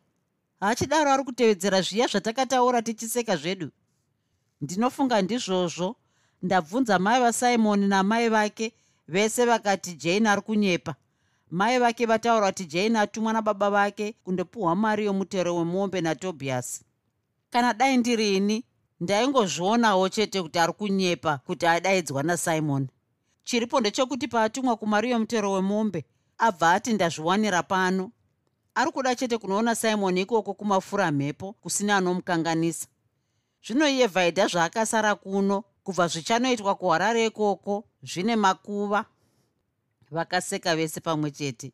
hachidaro 0.61 1.11
ari 1.11 1.25
kutevedzera 1.25 1.81
zviya 1.83 2.07
zvatakataura 2.07 2.83
tichiseka 2.83 3.37
zvedu. 3.37 3.71
Ndinofunga 4.61 5.23
ndizvozvo 5.23 5.97
ndabvunza 6.43 6.99
mai 6.99 7.21
vasimoni 7.21 7.87
namai 7.87 8.29
vake 8.29 8.73
vese 9.09 9.45
vakati 9.45 9.95
jane 9.95 10.29
ari 10.29 10.43
kunyepa. 10.43 10.95
Mai 11.51 11.79
vake 11.79 12.07
vataura 12.07 12.47
kuti 12.53 12.65
jane 12.67 12.99
atumwa 12.99 13.33
nababa 13.33 13.71
vake 13.71 14.15
kundopiwa 14.25 14.77
mari 14.77 15.05
yomutero 15.07 15.57
wemombe 15.57 16.01
natobias 16.01 16.83
kana 17.51 17.75
dai 17.75 17.97
ndirini 17.97 18.65
ndaingozvionawo 19.01 20.09
chete 20.09 20.43
kuti 20.43 20.59
ari 20.59 20.73
kunyepa 20.73 21.39
kuti 21.39 21.67
adaidzwa 21.67 22.23
nasimon. 22.23 22.89
Chiripo 23.45 23.81
ndechekuti 23.81 24.29
paatumwa 24.29 24.77
kumari 24.77 25.11
yomutero 25.11 25.53
wemombe 25.53 26.05
abva 26.39 26.73
ati 26.73 26.93
ndazviwanira 26.93 27.63
pano. 27.63 28.11
Ari 28.75 28.91
kuda 28.91 29.15
chete 29.15 29.39
kunoona 29.39 29.75
simon 29.75 30.19
ikoko 30.19 30.55
kumafura 30.55 31.13
mhepo 31.13 31.53
kusina 31.53 31.97
anomukanganisa. 31.97 32.87
Zvino 33.67 33.89
iye 33.89 34.07
vhaidha 34.07 34.47
zvaakasara 34.47 35.15
kuno 35.15 35.65
kubva 35.85 36.09
zvichanoitwa 36.09 36.75
kuharare 36.75 37.27
ikoko 37.27 37.85
zvine 38.03 38.37
makuva. 38.37 39.05
Vakaseka 40.11 40.77
vese 40.77 41.01
pamwe 41.01 41.31
chete. 41.31 41.73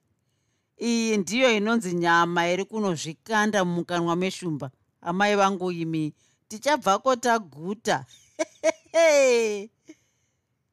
Iyi 0.81 1.17
ndiyo 1.17 1.57
inonzi 1.57 1.95
nyama 1.95 2.49
iri 2.49 2.65
kunozvikanda 2.65 3.65
mumukanwa 3.65 4.17
meshumba. 4.17 4.71
Amai 5.01 5.37
vangu 5.37 5.73
imi 5.73 6.15
tichabvako 6.53 7.17
taguta 7.17 8.05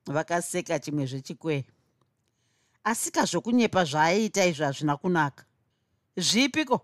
vakaseka 0.16 0.80
chimwe 0.80 1.06
zvechikwee. 1.06 1.64
Asika 2.84 3.26
zvokunyepa 3.26 3.84
zvaaiita 3.84 4.46
izvo 4.46 4.66
hazvina 4.66 4.98
kunaka. 4.98 5.46
Zvipiko? 6.18 6.82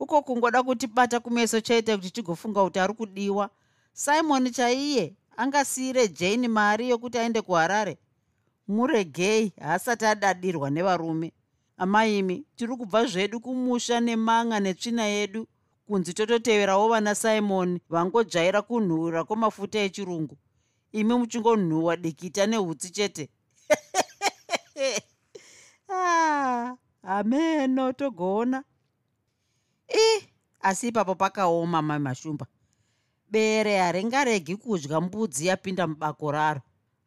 Uko 0.00 0.22
kungoda 0.22 0.62
kutibata 0.62 1.20
kumeso 1.20 1.60
chete 1.60 1.96
kuti 1.96 2.10
tigofunga 2.10 2.64
kuti 2.64 2.78
ari 2.80 2.94
kudiwa. 2.94 3.50
Simon 3.92 4.50
chaiye 4.50 5.14
angasiyire 5.36 6.08
jani 6.08 6.48
mari 6.48 6.90
yokuti 6.90 7.18
aende 7.18 7.42
kuharare. 7.42 7.98
Muregei 8.68 9.52
haasati 9.60 10.06
adadirwa 10.06 10.70
nevarume. 10.70 11.32
Amaimi 11.76 12.44
tiri 12.56 12.76
kubva 12.76 13.06
zvedu 13.06 13.40
kumusha 13.40 14.00
nemanga 14.00 14.60
netsvina 14.60 15.04
yedu 15.04 15.46
kunzi 15.88 16.12
tototeverawo 16.14 16.88
vana 16.88 17.14
simoni 17.14 17.80
vangodzvaira 17.88 18.62
kunhuhwira 18.62 19.24
kwemafuta 19.24 19.78
echirungu. 19.78 20.36
Imi 20.92 21.14
muchingonhuhwa 21.14 21.96
dikita 21.96 22.46
nehutsi 22.46 22.90
chete. 22.90 23.28
Ah, 25.90 26.76
hameno 27.02 27.92
togoona 27.92 28.64
i 29.88 30.28
asi 30.60 30.88
ipapo 30.88 31.14
pakaoma 31.14 31.82
mai 31.82 31.98
mashumba. 31.98 32.46
Bere 33.30 33.78
haringaregi 33.78 34.56
kudya 34.56 35.00
mbudzi 35.00 35.46
yapinda 35.46 35.86
mubako 35.86 36.32
raro. 36.32 36.60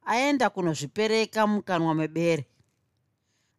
Aenda 0.06 0.50
kunozvipereka 0.50 1.48
mukanwa 1.48 1.96
mebere. 1.96 2.46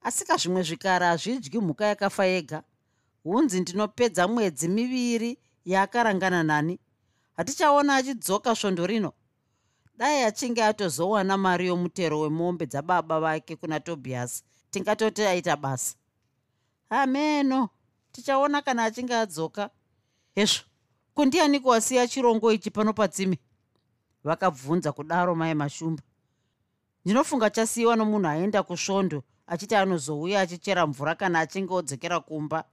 Asika 0.03 0.37
zvimwe 0.37 0.63
zvikara 0.63 1.07
hazvidyi 1.07 1.61
mhuka 1.61 1.87
yakafa 1.87 2.25
yega 2.27 2.63
hunzi 3.25 3.61
ndinopedza 3.61 4.29
mwedzi 4.29 4.69
miviri 4.69 5.39
yaakarangana 5.65 6.43
nani. 6.43 6.79
Hatichaona 7.37 7.97
achidzoka 7.97 8.55
svondo 8.55 8.87
rino. 8.87 9.13
Dai 9.97 10.23
achinge 10.25 10.65
atozowana 10.65 11.37
mari 11.37 11.67
yomutero 11.67 12.21
wemombe 12.21 12.67
dzababa 12.67 13.21
vake 13.21 13.57
kuna 13.57 13.81
tobias 13.81 14.45
tingatoti 14.71 15.23
aita 15.23 15.57
basa. 15.57 15.97
Hameno 16.91 17.69
tichaona 18.13 18.63
kana 18.63 18.85
achinge 18.85 19.15
adzoka. 19.15 19.71
Hezvo 20.35 20.63
kundianiko 21.15 21.69
wasiya 21.69 22.09
chirongo 22.09 22.53
ichi 22.53 22.71
pano 22.71 22.93
patsime 22.93 23.39
vakabvunza 24.25 24.93
kudaro 24.93 25.35
mai 25.35 25.55
mashumba. 25.55 26.03
Ndinofunga 27.05 27.51
chasiyiwa 27.51 27.97
nomunhu 27.97 28.29
aenda 28.29 28.63
kusvondo 28.63 29.23
achiti 29.47 29.75
anozouya 29.75 30.41
achichera 30.41 30.87
mvura 30.87 31.15
kana 31.15 31.41
achinge 31.41 31.75
odzokera 31.75 32.21
kumba 32.21 32.65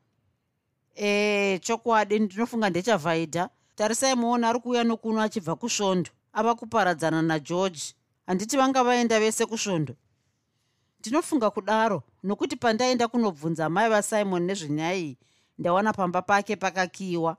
e 0.95 1.59
chokwadi 1.63 2.19
ndinofunga 2.19 2.69
ndechavhaidha. 2.69 3.49
Tarisai 3.75 4.15
muona 4.15 4.49
ari 4.49 4.59
kuuya 4.59 4.83
nokuno 4.83 5.21
achibva 5.21 5.55
kusvondo 5.55 6.09
ava 6.33 6.55
kuparadzana 6.55 7.21
nageorge 7.21 7.81
handiti 8.27 8.57
vanga 8.57 8.83
vaenda 8.83 9.19
vese 9.19 9.45
kusvondo 9.45 9.95
ndinofunga 10.99 11.49
kudaro 11.49 12.03
nokuti 12.23 12.55
pandaenda 12.55 13.07
kunobvunza 13.07 13.69
mai 13.69 13.89
vasimon 13.89 14.43
nezvenyaya 14.43 14.95
iyi 14.95 15.17
ndawana 15.57 15.93
pamba 15.93 16.21
pake 16.21 16.55
pakakiyiwa. 16.55 17.37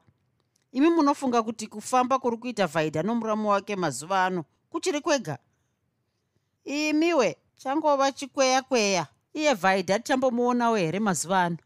Imi 0.73 0.91
munofunga 0.91 1.43
kuti 1.43 1.67
kufamba 1.67 2.19
kuri 2.19 2.37
kuita 2.37 2.67
vhaidha 2.67 3.03
nomuramu 3.03 3.49
wake 3.51 3.77
mazuva 3.77 4.25
ano 4.27 4.45
kuchiri 4.71 5.01
kwega? 5.01 5.39
Imiwe 6.65 7.37
changova 7.57 8.13
chikweya 8.13 8.63
kweya 8.63 9.07
iye 9.35 9.55
vhaidha 9.55 9.99
tichambomuonawo 9.99 10.77
here 10.77 10.99
mazuva 11.01 11.43
ano 11.43 11.57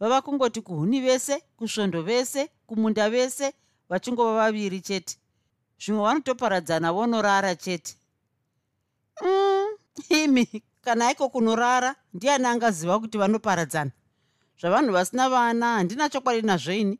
vava 0.00 0.22
kungoti 0.22 0.60
kuhuni 0.60 1.00
vese 1.00 1.42
kusvondo 1.56 2.02
vese 2.02 2.48
kumunda 2.66 3.10
vese 3.10 3.52
vachingova 3.88 4.32
vaviri 4.34 4.80
chete. 4.80 5.16
Zvimwe 5.80 6.02
vanotoparadzana 6.02 6.92
vonorara 6.92 7.54
chete. 7.56 7.96
Mm, 9.22 9.76
imi 10.08 10.62
kana 10.80 11.06
aiko 11.08 11.28
kunorara 11.28 11.96
ndiani 12.14 12.46
angaziva 12.46 13.00
kuti 13.00 13.18
vanoparadzana? 13.18 13.90
Zvavanhu 14.60 14.92
vasina 14.92 15.28
vana 15.28 15.66
handina 15.66 16.08
chokwadi 16.08 16.42
nazvo 16.42 16.72
ini. 16.72 16.98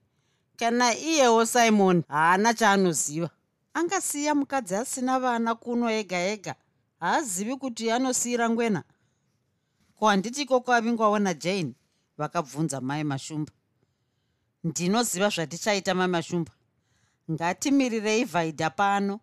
Kana 0.56 0.94
iyewo 0.96 1.46
simon 1.46 2.02
haana 2.08 2.54
chaanoziva. 2.54 3.30
Angasiya 3.74 4.34
mukadzi 4.34 4.74
asina 4.74 5.20
vana 5.20 5.54
kuno 5.54 5.90
ega 5.90 6.18
ega 6.18 6.54
haazivi 7.00 7.56
kuti 7.56 7.90
anosiyira 7.90 8.50
ngwena. 8.50 8.82
Ko 9.98 10.06
handiti 10.06 10.42
ikoko 10.42 10.72
avingwaona 10.72 11.34
jane 11.34 11.74
vakabvunza 12.18 12.80
mai 12.80 13.04
mashumba. 13.04 13.52
Ndinoziva 14.64 15.28
zvatichaita 15.28 15.94
mai 15.94 16.08
mashumba. 16.08 16.52
Ngatimirirei 17.30 18.24
vhaidha 18.24 18.70
pano. 18.70 19.20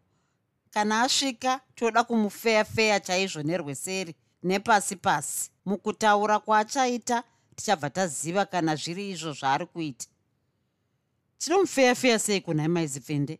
Kana 0.69 1.01
asvika 1.01 1.62
toda 1.75 2.03
kumufeyafeya 2.03 2.99
chaizvo 2.99 3.43
nerweseri 3.43 4.15
nepasi 4.43 4.95
pasi. 4.95 5.51
Mukutaura 5.65 6.39
kwaachaita 6.39 7.23
tichabva 7.55 7.89
taziva 7.89 8.45
kana 8.45 8.75
zviri 8.75 9.10
izvo 9.12 9.34
zvaari 9.34 9.65
kuita. 9.65 10.08
Tinomufeyafeya 11.38 12.19
sei 12.19 12.41
kunhai 12.41 12.67
maizipfende 12.67 13.39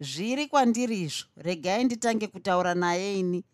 zviri 0.00 0.46
kwandiri 0.46 1.02
izvo. 1.02 1.26
Regai 1.36 1.84
nditange 1.84 2.26
kutaura 2.26 2.74
naye 2.74 3.18
ini. 3.18 3.44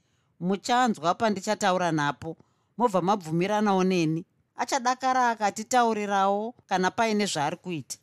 Muchanzwa 0.41 1.15
pandichataura 1.15 1.93
napo. 1.93 2.37
Mobva 2.77 3.03
mabvumiranawo 3.03 3.85
neni 3.85 4.25
achadakara 4.63 5.31
akatitaurirawo 5.31 6.55
kana 6.67 6.91
paine 6.91 7.27
zvaari 7.27 7.57
kuita. 7.57 7.99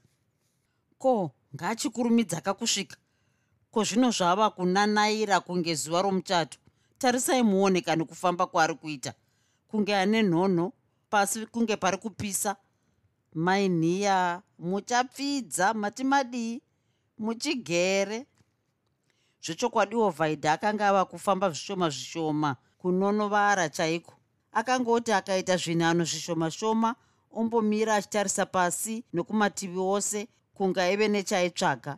Ko 0.98 1.32
ngaachikurumidza 1.56 2.42
kakusvika 2.42 2.98
ko 3.72 3.84
zvino 3.84 4.12
zvava 4.12 4.50
kunanaira 4.50 5.40
kunge 5.40 5.76
zuva 5.76 6.02
romuchato? 6.02 6.58
Tarisai 6.98 7.44
muone 7.44 7.82
kani 7.82 8.06
kufamba 8.06 8.46
kwaari 8.46 8.76
kuita. 8.76 9.14
Kunge 9.68 9.96
ane 9.96 10.24
nhonho 10.24 10.74
pasi 11.10 11.46
kunge 11.46 11.76
pari 11.78 11.98
kupisa. 11.98 12.56
Mainhiya 13.34 14.42
muchapfidza 14.60 15.74
mati 15.74 16.04
madii 16.04 16.62
muchigere. 17.18 18.26
Zvechokwadiwo 19.42 20.10
vhaidha 20.10 20.54
akanga 20.54 20.88
ava 20.88 21.06
kufamba 21.06 21.50
zvishoma 21.50 21.90
zvishoma 21.90 22.56
kunonovara 22.78 23.70
chaiko 23.70 24.19
akangoti 24.52 25.12
akaita 25.12 25.58
zvinhano 25.58 26.04
zvishoma 26.04 26.52
shoma 26.52 26.96
ombomira 27.32 27.96
achitarisa 27.96 28.46
pasi 28.46 29.04
nokumativi 29.14 29.80
ose 29.80 30.28
kunge 30.54 30.82
aive 30.82 31.08
nechaitsvaga. 31.08 31.98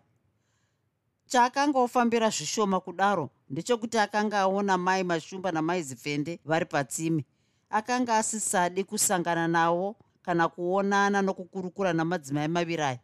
Chaakanga 1.27 1.79
ofambira 1.79 2.29
zvishoma 2.29 2.79
kudaro 2.79 3.29
ndechekuti 3.49 3.97
akanga 3.97 4.39
aona 4.39 4.77
mai 4.77 5.03
mashumba 5.03 5.51
namai 5.51 5.83
zipfende 5.83 6.39
vari 6.45 6.65
patsime. 6.65 7.25
Akanga 7.69 8.17
asisadi 8.17 8.83
kusangana 8.83 9.47
navo 9.47 9.95
kana 10.21 10.47
kuonana 10.47 11.21
nokukurukura 11.21 11.93
namadzimai 11.93 12.47
maviri 12.47 12.83
aya 12.83 12.99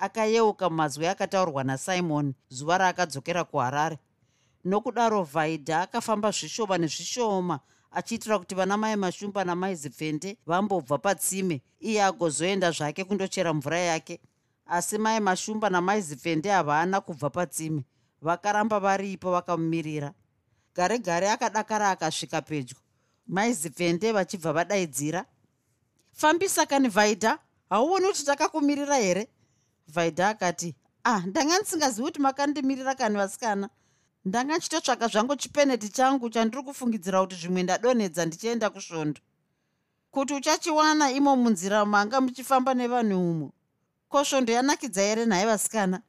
akayeuka 0.00 0.70
mazwi 0.70 1.06
akataurwa 1.06 1.64
nasimon 1.64 2.34
zuva 2.48 2.78
raakadzokera 2.78 3.44
kuharare. 3.44 3.98
Nokudaro 4.64 5.22
vhaidha 5.22 5.80
akafamba 5.82 6.30
zvishoma 6.30 6.78
nezvishoma 6.78 7.60
achiitira 7.90 8.38
kuti 8.38 8.54
vana 8.54 8.76
mai 8.76 8.96
mashumba 8.96 9.44
namai 9.44 9.74
zipfende 9.74 10.38
vambobva 10.46 10.98
patsime 10.98 11.62
iye 11.80 12.02
agozoenda 12.04 12.70
zvake 12.70 13.04
kundochera 13.04 13.54
mvura 13.54 13.78
yake. 13.78 14.20
Asi 14.66 14.98
mai 14.98 15.20
mashumba 15.20 15.70
namai 15.70 16.00
zipfende 16.00 16.50
havana 16.50 17.00
kubva 17.00 17.30
patsime 17.30 17.84
vakaramba 18.22 18.80
varipo 18.80 19.30
vakamumirira. 19.32 20.14
Gare 20.74 20.98
gare 20.98 21.30
akadakara 21.30 21.90
akasvika 21.90 22.42
pedyo 22.42 22.76
mai 23.26 23.52
zipfende 23.52 24.12
vachibva 24.12 24.52
vadaidzira. 24.52 25.24
Fambisa 26.12 26.66
kani 26.66 26.88
vhaidha 26.88 27.38
hauoni 27.70 28.06
kuti 28.06 28.24
takakumirira 28.24 28.96
here? 28.96 29.28
Vhaidha 29.88 30.28
akati 30.28 30.74
ah 31.04 31.20
ndanga 31.26 31.58
ndisingazivi 31.58 32.02
kuti 32.06 32.20
makandimirira 32.20 32.94
kani 32.94 33.16
vasikana 33.16 33.68
ndanga 34.24 34.56
nchitotsvaka 34.56 35.08
zvangu 35.08 35.36
chipeneti 35.36 35.88
changu 35.88 36.30
chandiri 36.30 36.62
kufungidzira 36.62 37.20
kuti 37.20 37.36
zvimwe 37.40 37.62
ndadonhedza 37.62 38.26
ndichienda 38.26 38.70
kusvondo. 38.70 39.20
Kuti 40.10 40.34
uchachiwana 40.34 41.10
imo 41.18 41.36
munzira 41.36 41.84
manga 41.84 42.20
muchifamba 42.20 42.74
nevanhu 42.74 43.30
umo 43.30 43.48
ko 44.10 44.24
svondo 44.24 44.52
yanakidza 44.52 45.00
here 45.02 45.26
nhaye 45.26 45.46
vasikana? 45.46 46.02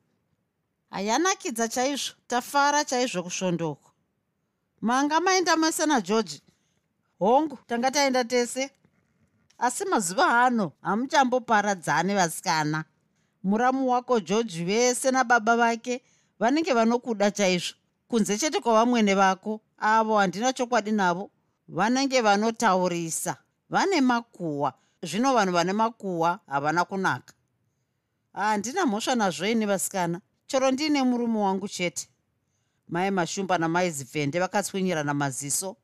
Hayanakidza 0.90 1.68
chaizvo. 1.68 2.14
Tafara 2.28 2.86
chaizvo 2.86 3.24
kusvondoko 3.24 3.92
manga 4.82 5.20
maenda 5.20 5.56
mese 5.56 5.86
nageorgi 5.86 6.42
hongu 7.20 7.58
tanga 7.68 7.92
taenda 7.92 8.24
tese. 8.24 8.70
Asi 9.58 9.86
mazuva 9.86 10.44
ano 10.46 10.72
hamuchamboparadzane 10.82 12.14
vasikana. 12.16 12.84
Muramu 13.44 13.90
wako 13.92 14.20
georgi 14.20 14.64
vese 14.64 15.12
nababa 15.12 15.56
vake 15.58 16.04
vanenge 16.40 16.74
vanokuda 16.74 17.32
chaizvo 17.32 17.81
kunze 18.12 18.38
chete 18.38 18.60
kwavamwene 18.60 19.16
vako 19.16 19.62
avo 19.78 20.18
handina 20.18 20.54
chokwadi 20.54 20.92
navo. 20.92 21.32
Vanenge 21.68 22.22
vanotaurisa 22.22 23.38
vane 23.70 24.02
makuhwa. 24.02 24.74
Zvino 25.04 25.34
vanhu 25.34 25.54
vane 25.54 25.74
makuhwa 25.74 26.40
havana 26.48 26.86
kunaka. 26.86 27.34
Handina 28.34 28.86
mhosva 28.86 29.16
nazvo 29.16 29.46
ini 29.46 29.66
vasikana. 29.66 30.22
Chero 30.48 30.72
ndiine 30.72 31.04
murume 31.04 31.40
wangu 31.40 31.68
chete. 31.68 32.08
Mai 32.88 33.12
mashumba 33.12 33.58
namai 33.58 33.92
zipfende 33.92 34.40
vakatswinyirana 34.40 35.14
maziso 35.14 35.76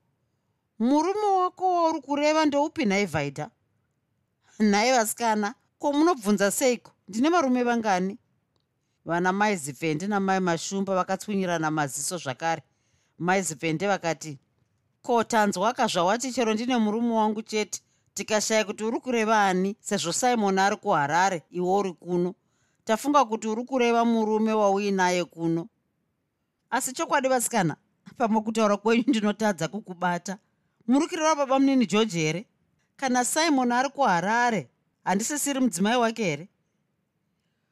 murume 0.79 1.27
wako 1.41 1.75
wauri 1.75 2.01
kureva 2.01 2.45
ndoupi 2.45 2.85
nhai 2.85 3.05
vhaidha 3.05 3.49
nhai 4.59 4.91
vasikana 4.91 5.55
ko 5.79 5.93
munobvunza 5.93 6.51
seiko? 6.51 6.91
Ndine 7.07 7.29
varume 7.29 7.63
vangani 7.63 8.17
vana 9.07 9.31
mai 9.31 9.55
zivhende 9.55 10.07
namai 10.07 10.39
mashumba 10.39 10.95
vakatswinyirana 10.95 11.71
maziso 11.71 12.17
zvakare. 12.17 12.61
Mai 13.19 13.41
zivhende 13.41 13.87
vakati 13.87 14.37
ko 15.01 15.23
tanzwaka 15.23 15.87
zvawati 15.87 16.31
chero 16.31 16.53
ndine 16.53 16.77
murume 16.77 17.13
wangu 17.13 17.41
chete. 17.41 17.81
Tikashaya 18.13 18.65
kuti 18.65 18.83
uri 18.83 18.99
kureva 18.99 19.45
ani 19.45 19.75
sezvo 19.79 20.11
simoni 20.11 20.59
ari 20.59 20.75
kuharare 20.75 21.43
iwe 21.51 21.73
uri 21.79 21.93
kuno. 21.93 22.35
Tafunga 22.85 23.25
kuti 23.25 23.47
uri 23.47 23.63
kureva 23.63 24.05
murume 24.05 24.53
wauinaye 24.53 25.25
kuno. 25.25 25.67
Asi 26.69 26.93
chokwadi 26.93 27.27
vasikana 27.27 27.75
pamwe 28.17 28.41
kutaura 28.41 28.77
kwenyu 28.77 29.03
ndinotadza 29.07 29.67
kukubata. 29.67 30.37
Muri 30.87 31.07
kureva 31.07 31.35
baba 31.35 31.59
munini 31.59 31.85
george 31.85 32.19
here? 32.19 32.45
Kana 32.97 33.25
simoni 33.25 33.73
ari 33.73 33.89
kuharare 33.89 34.67
handisisiri 35.03 35.59
mudzimai 35.59 35.97
wake 35.97 36.23
here 36.23 36.49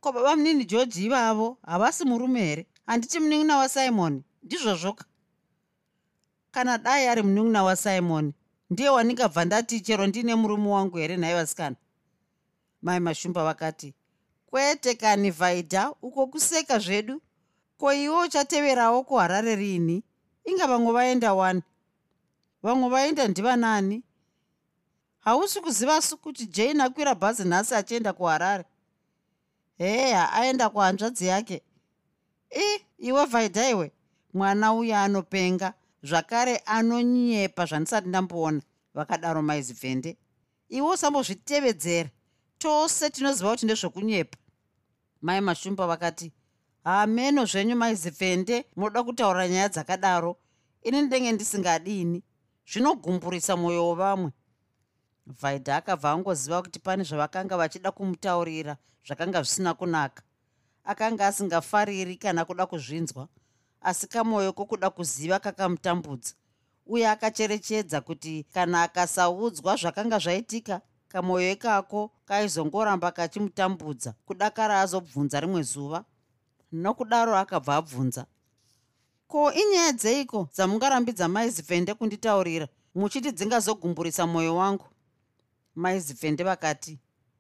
ko 0.06 0.12
baba 0.12 0.36
munini 0.36 0.66
george 0.66 1.02
ivavo 1.02 1.58
havasi 1.66 2.06
murume 2.06 2.40
here? 2.40 2.66
Handiti 2.86 3.20
munin'ina 3.20 3.58
wasimoni 3.58 4.24
ndizvozvoka. 4.44 5.06
Kana 6.52 6.78
dai 6.78 7.08
ari 7.08 7.22
munin'ina 7.24 7.64
wasimoni 7.64 8.34
ndiye 8.70 8.90
wandingabva 8.90 9.46
ndati 9.46 9.82
chero 9.82 10.08
ndine 10.08 10.36
murume 10.36 10.70
wangu 10.70 10.98
here 10.98 11.18
nhai 11.18 11.34
vasikana? 11.34 11.76
Mai 12.82 13.00
mashumba 13.00 13.44
vakati 13.44 13.94
kwete 14.46 14.96
kani 14.96 15.32
vhaidha 15.32 15.94
uko 16.02 16.28
kuseka 16.28 16.80
zvedu? 16.80 17.22
Ko 17.78 17.94
iwe 17.94 18.24
uchateverawo 18.26 19.04
kuharare 19.04 19.56
rini 19.56 20.04
inga 20.46 20.68
vamwe 20.68 20.94
vaenda 20.94 21.34
wani? 21.34 21.62
Vamwe 22.64 22.90
vaenda 22.90 23.28
ndivanani 23.28 24.04
hausi 25.20 25.62
kuziva 25.62 26.02
su 26.02 26.18
kuti 26.18 26.46
jane 26.46 26.84
akwira 26.84 27.16
bhazi 27.16 27.44
nhasi 27.44 27.76
achienda 27.76 28.14
kuharare 28.14 28.66
heya 29.78 30.34
aenda 30.34 30.70
kuhanzvadzi 30.70 31.26
yake 31.26 31.62
i 32.50 32.86
iwe 32.98 33.26
vhaidha 33.26 33.70
iwe 33.70 33.92
mwana 34.34 34.74
uya 34.74 35.04
anopenga 35.04 35.74
zvakare 36.04 36.58
anonyepa 36.58 37.66
zvandisati 37.66 38.08
ndamboona 38.08 38.62
vakadaro 38.94 39.42
maizivhende 39.42 40.18
iwe 40.70 40.90
usambozvitevedzera 40.94 42.10
tose 42.58 43.10
tinoziva 43.10 43.52
kuti 43.52 43.66
ndezvekunyepa. 43.66 44.38
Mai 45.22 45.42
mashumba 45.42 45.88
vakati 45.88 46.32
hameno 46.84 47.46
zvenyu 47.46 47.76
maizivhende 47.76 48.66
munoda 48.76 49.04
kutaura 49.04 49.48
nyaya 49.48 49.70
dzakadaro. 49.70 50.38
Ini 50.84 51.02
ndenge 51.02 51.32
ndisingadini. 51.32 52.24
Zvinogumburisa 52.70 53.58
mwoyo 53.58 53.90
wevamwe 53.90 54.32
vhaidha 55.26 55.78
akabva 55.78 56.12
angoziva 56.12 56.62
kuti 56.62 56.80
pane 56.80 57.04
zvavakanga 57.04 57.58
vachida 57.58 57.92
kumutaurira 57.92 58.78
zvakanga 59.08 59.42
zvisina 59.44 59.74
kunaka. 59.74 60.24
Akanga 60.84 61.28
asingafariri 61.28 62.16
kana 62.16 62.46
kuda 62.46 62.66
kuzvinzwa 62.66 63.28
asi 63.82 64.08
kamwoyo 64.08 64.54
kokuda 64.54 64.90
kuziva 64.90 65.40
kakamutambudza 65.40 66.34
uye 66.86 67.10
akacherechedza 67.10 68.02
kuti 68.02 68.46
kana 68.54 68.84
akasaudzwa 68.84 69.76
zvakanga 69.76 70.20
zvaitika 70.20 70.82
kamwoyo 71.08 71.52
ikako 71.52 72.12
kaizongoramba 72.26 73.12
kachimutambudza 73.12 74.14
kudakara 74.26 74.82
azobvunza 74.82 75.40
rimwe 75.40 75.62
zuva. 75.64 76.06
Nokudaro 76.72 77.38
akabva 77.38 77.76
abvunza 77.76 78.26
ko 79.28 79.52
inyaya 79.52 79.92
dzeiko 79.92 80.50
dzamungarambidza 80.54 81.28
maizivhende 81.28 81.94
kunditaurira? 81.94 82.68
Muchiti 82.96 83.32
dzingazogumburisa 83.32 84.28
mwoyo 84.28 84.56
wangu 84.56 84.86
maizivhende 85.76 86.44
vakati 86.44 87.00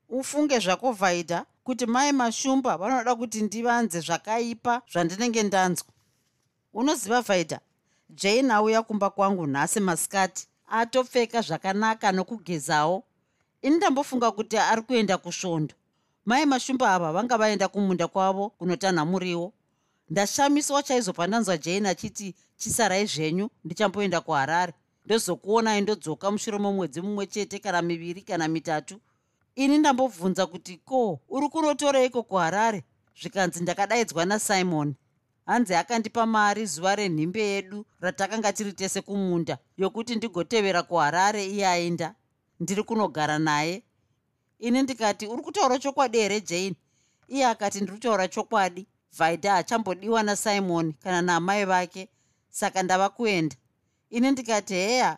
ufunge 0.09 0.59
zvako 0.59 0.91
vhaidha 0.91 1.45
kuti 1.63 1.85
mai 1.85 2.11
mashumba 2.11 2.77
vanoda 2.77 3.15
kuti 3.15 3.41
ndivanze 3.41 3.99
zvakaipa 3.99 4.81
zvandinenge 4.91 5.43
ndanzwa. 5.43 5.87
Unoziva 6.73 7.21
vhaidha 7.21 7.59
jane 8.09 8.53
auya 8.53 8.81
kumba 8.81 9.09
kwangu 9.09 9.47
nhasi 9.47 9.79
masikati 9.79 10.47
atopfeka 10.67 11.41
zvakanaka 11.41 12.11
nokugezawo. 12.11 13.03
Ini 13.61 13.75
ndambofunga 13.75 14.31
kuti 14.31 14.57
ari 14.57 14.81
kuenda 14.81 15.17
kusvondo. 15.17 15.73
Mai 16.25 16.45
mashumba 16.45 16.93
ava 16.93 17.11
vanga 17.11 17.37
vaenda 17.37 17.67
kumunda 17.67 18.07
kwavo 18.07 18.49
kunotanha 18.49 19.05
muriwo 19.05 19.53
ndashamiswa 20.09 20.83
chaizopa 20.83 21.27
ndanzwa 21.27 21.57
jane 21.57 21.89
achiti 21.89 22.35
chisarai 22.57 23.05
zvenyu 23.05 23.49
ndichamboenda 23.63 24.21
kuharare 24.21 24.73
ndozokuonai 25.05 25.81
ndodzoka 25.81 26.31
mushure 26.31 26.57
momwedzi 26.57 27.01
mumwe 27.01 27.25
chete 27.27 27.59
kana 27.59 27.81
miviri 27.81 28.21
kana 28.21 28.47
mitatu. 28.47 28.99
Ini 29.55 29.77
ndambobvunza 29.77 30.45
kuti 30.45 30.77
ko 30.77 31.19
uri 31.29 31.49
kunotoreiko 31.49 32.23
kuharare 32.23 32.83
zvikanzi 33.21 33.63
ndakadaidzwa 33.63 34.25
nasimoni 34.25 34.95
hanzi 35.45 35.75
akandipa 35.75 36.25
mari 36.25 36.65
zuva 36.65 36.95
renhimbe 36.95 37.39
yedu 37.41 37.85
ratakanga 38.01 38.53
tiri 38.53 38.73
tese 38.73 39.01
kumunda 39.01 39.57
yokuti 39.77 40.15
ndigotevera 40.15 40.83
kuharare 40.83 41.45
iye 41.45 41.67
aenda 41.67 42.15
ndiri 42.59 42.83
kunogara 42.83 43.39
naye. 43.39 43.83
Ini 44.59 44.81
ndikati 44.81 45.27
uri 45.27 45.41
kutaura 45.43 45.79
chokwadi 45.79 46.17
here 46.17 46.41
jane? 46.41 46.75
Iye 47.27 47.45
akati 47.45 47.77
ndiri 47.77 47.91
kutaura 47.93 48.27
chokwadi. 48.27 48.87
Vhaidha 49.17 49.51
hachambodiwa 49.53 50.23
nasimoni 50.23 50.93
kana 50.93 51.21
naamai 51.21 51.65
vake. 51.65 52.09
Saka 52.49 52.83
ndava 52.83 53.09
kuenda 53.09 53.55
ini 54.15 54.31
ndikati 54.31 54.73
heya 54.73 55.17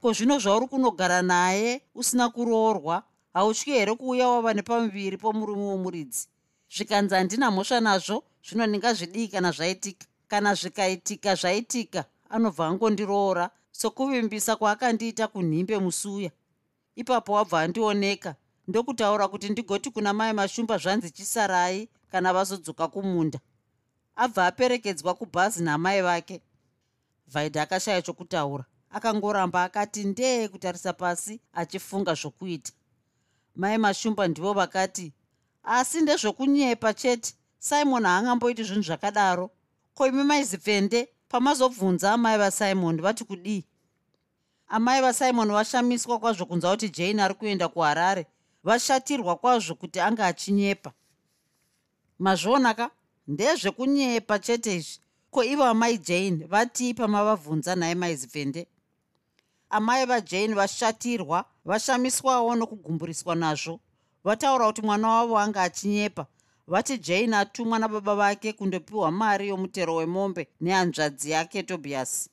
ko 0.00 0.12
zvino 0.12 0.38
zvauri 0.38 0.66
kunogara 0.66 1.22
naye 1.22 1.82
usina 1.94 2.28
kuroorwa? 2.28 3.02
Hautyi 3.34 3.72
here 3.72 3.94
kuuya 3.94 4.28
wava 4.28 4.54
nepamuviri 4.54 5.16
pomurume 5.16 5.62
womuridzi? 5.62 6.28
Zvikanzi 6.76 7.14
handina 7.14 7.50
mhosva 7.50 7.80
nazvo 7.80 8.24
zvino 8.44 8.66
ndingazvidii 8.66 9.28
kana 9.28 9.52
zvaitika? 9.52 10.06
Kana 10.28 10.54
zvikaitika 10.54 11.34
zvaitika. 11.34 12.04
Anobva 12.30 12.66
angondiroora 12.66 13.50
sokuvimbisa 13.72 14.56
kwaakandiita 14.56 15.28
kunhimbe 15.28 15.78
musuya. 15.78 16.30
Ipapo 16.96 17.32
wabva 17.32 17.60
andioneka 17.60 18.34
ndokutaura 18.68 19.28
kuti 19.28 19.48
ndigoti 19.48 19.90
kuna 19.90 20.12
mai 20.12 20.32
mashumba 20.32 20.78
zvanzi 20.78 21.10
chisarai 21.10 21.88
kana 22.12 22.32
vazodzoka 22.32 22.88
kumunda. 22.88 23.38
Abva 24.16 24.46
aperekedzwa 24.46 25.14
kubhazi 25.14 25.62
namai 25.62 26.02
vake 26.02 26.40
vhaidha 27.32 27.62
akashaya 27.62 28.02
chokutaura. 28.02 28.64
Akangoramba 28.90 29.64
akati 29.64 30.04
ndee 30.04 30.48
kutarisa 30.48 30.92
pasi 30.92 31.40
achifunga 31.52 32.14
zvokuita. 32.14 32.72
Mai 33.56 33.78
mashumba 33.78 34.28
ndivo 34.28 34.52
vakati 34.52 35.12
asi 35.62 36.00
ndezvokunyepa 36.00 36.94
chete 36.94 37.34
simon 37.58 38.04
haangamboiti 38.04 38.62
zvinhu 38.64 38.82
zvakadaro. 38.82 39.50
Ko 39.94 40.06
imi 40.06 40.22
maizipfende 40.24 41.08
pamazobvunza 41.28 42.12
amai 42.12 42.38
vasimon 42.38 43.00
vati 43.00 43.24
kudii? 43.24 43.64
Amai 44.68 45.00
vasimon 45.02 45.50
vashamiswa 45.52 46.18
kwazvo 46.18 46.46
kunzwa 46.46 46.70
kuti 46.70 46.88
jane 46.88 47.22
ari 47.22 47.34
kuenda 47.34 47.68
kuharare. 47.68 48.26
Vashatirwa 48.64 49.36
kwazvo 49.36 49.74
kuti 49.74 50.00
anga 50.00 50.26
achinyepa. 50.26 50.92
Mazvionaka 52.18 52.90
ndezvekunyepa 53.28 54.38
chete 54.38 54.76
izvi 54.76 55.00
ko 55.30 55.44
ivo 55.44 55.64
amai 55.64 55.98
jane 55.98 56.46
vatii 56.46 56.94
pamavabvunza 56.94 57.74
naye 57.76 57.94
maizipfende 57.94 58.66
amai 59.70 60.06
vajane 60.06 60.54
vashatirwa 60.54 61.44
vashamiswawo 61.64 62.54
nokugumburiswa 62.54 63.34
nazvo. 63.34 63.80
Vataura 64.24 64.66
kuti 64.66 64.82
mwana 64.82 65.08
wavo 65.08 65.38
anga 65.38 65.62
achinyepa. 65.62 66.26
Vati 66.66 66.98
jane 66.98 67.36
atumwa 67.36 67.78
nababa 67.78 68.14
vake 68.14 68.52
kundopiwa 68.52 69.10
mari 69.10 69.48
yomutero 69.48 69.94
wemombe 69.94 70.48
nehanzvadzi 70.60 71.30
yake 71.30 71.62
tobias. 71.62 72.30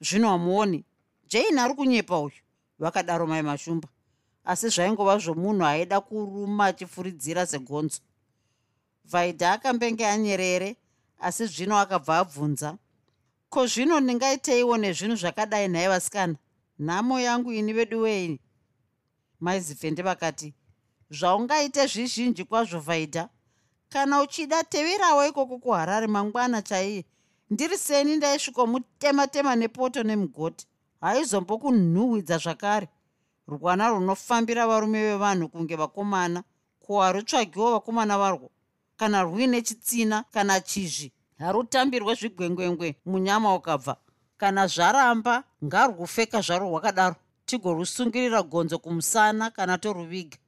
Zvino 0.00 0.28
hamuoni 0.28 0.84
jane 1.28 1.60
ari 1.60 1.74
kunyepa 1.74 2.20
uyu? 2.20 2.40
Vakadaro 2.78 3.26
mai 3.26 3.42
mashumba. 3.42 3.88
Asi 4.44 4.68
zvaingova 4.68 5.18
zvomunhu 5.18 5.64
aida 5.64 6.00
kuruma 6.00 6.66
achifuridzira 6.66 7.46
segonzo. 7.46 8.00
Vaidha 9.04 9.52
akambenge 9.52 10.06
anyerere 10.06 10.76
asi 11.22 11.46
zvino 11.46 11.78
akabva 11.78 12.18
abvunza 12.18 12.78
ko 13.52 13.66
zvino 13.66 14.00
ndingaiteiwo 14.00 14.76
nezvinhu 14.76 15.16
zvakadai 15.22 15.68
nhaye 15.68 15.88
vasikana? 15.88 16.36
Nhamo 16.78 17.20
yangu 17.20 17.52
ini 17.52 17.72
vedu 17.72 18.00
wei 18.04 18.40
maizivhende 19.40 20.02
vakati 20.02 20.54
zvaungaite 21.10 21.86
zvizhinji 21.86 22.44
kwazvo 22.44 22.80
vaidha 22.80 23.28
kana 23.88 24.22
uchida 24.22 24.64
teverawo 24.64 25.26
ikoko 25.26 25.58
kuharare 25.58 26.06
mangwana 26.06 26.62
chaiye. 26.62 27.04
Ndiri 27.50 27.78
seni 27.78 28.16
ndaisvikomutema 28.16 29.26
tema 29.26 29.56
nepoto 29.56 30.02
nemugoti. 30.02 30.66
Haizombokunhuhwidza 31.00 32.38
zvakare. 32.38 32.88
Rwana 33.48 33.88
runofambira 33.88 34.66
varume 34.66 35.02
vevanhu 35.02 35.48
kunge 35.48 35.76
vakomana 35.76 36.42
ko 36.86 37.00
harutsvagiwo 37.00 37.72
vakomana 37.72 38.18
varwo 38.18 38.50
kana 38.96 39.22
rwuine 39.22 39.62
chitsina 39.62 40.24
kana 40.32 40.60
chizvi. 40.60 41.12
Harutambirwe 41.38 42.14
zvigwengwengwe 42.14 42.96
munyama 43.06 43.54
ukabva. 43.54 43.96
Kana 44.36 44.66
zvaramba 44.66 45.44
ngarwupfeka 45.64 46.40
zvaro 46.40 46.68
rwakadaro. 46.68 47.16
Tigorusungirira 47.46 48.42
gonzo 48.42 48.78
kumusana 48.78 49.50
kana 49.50 49.78
toruviga 49.78 50.38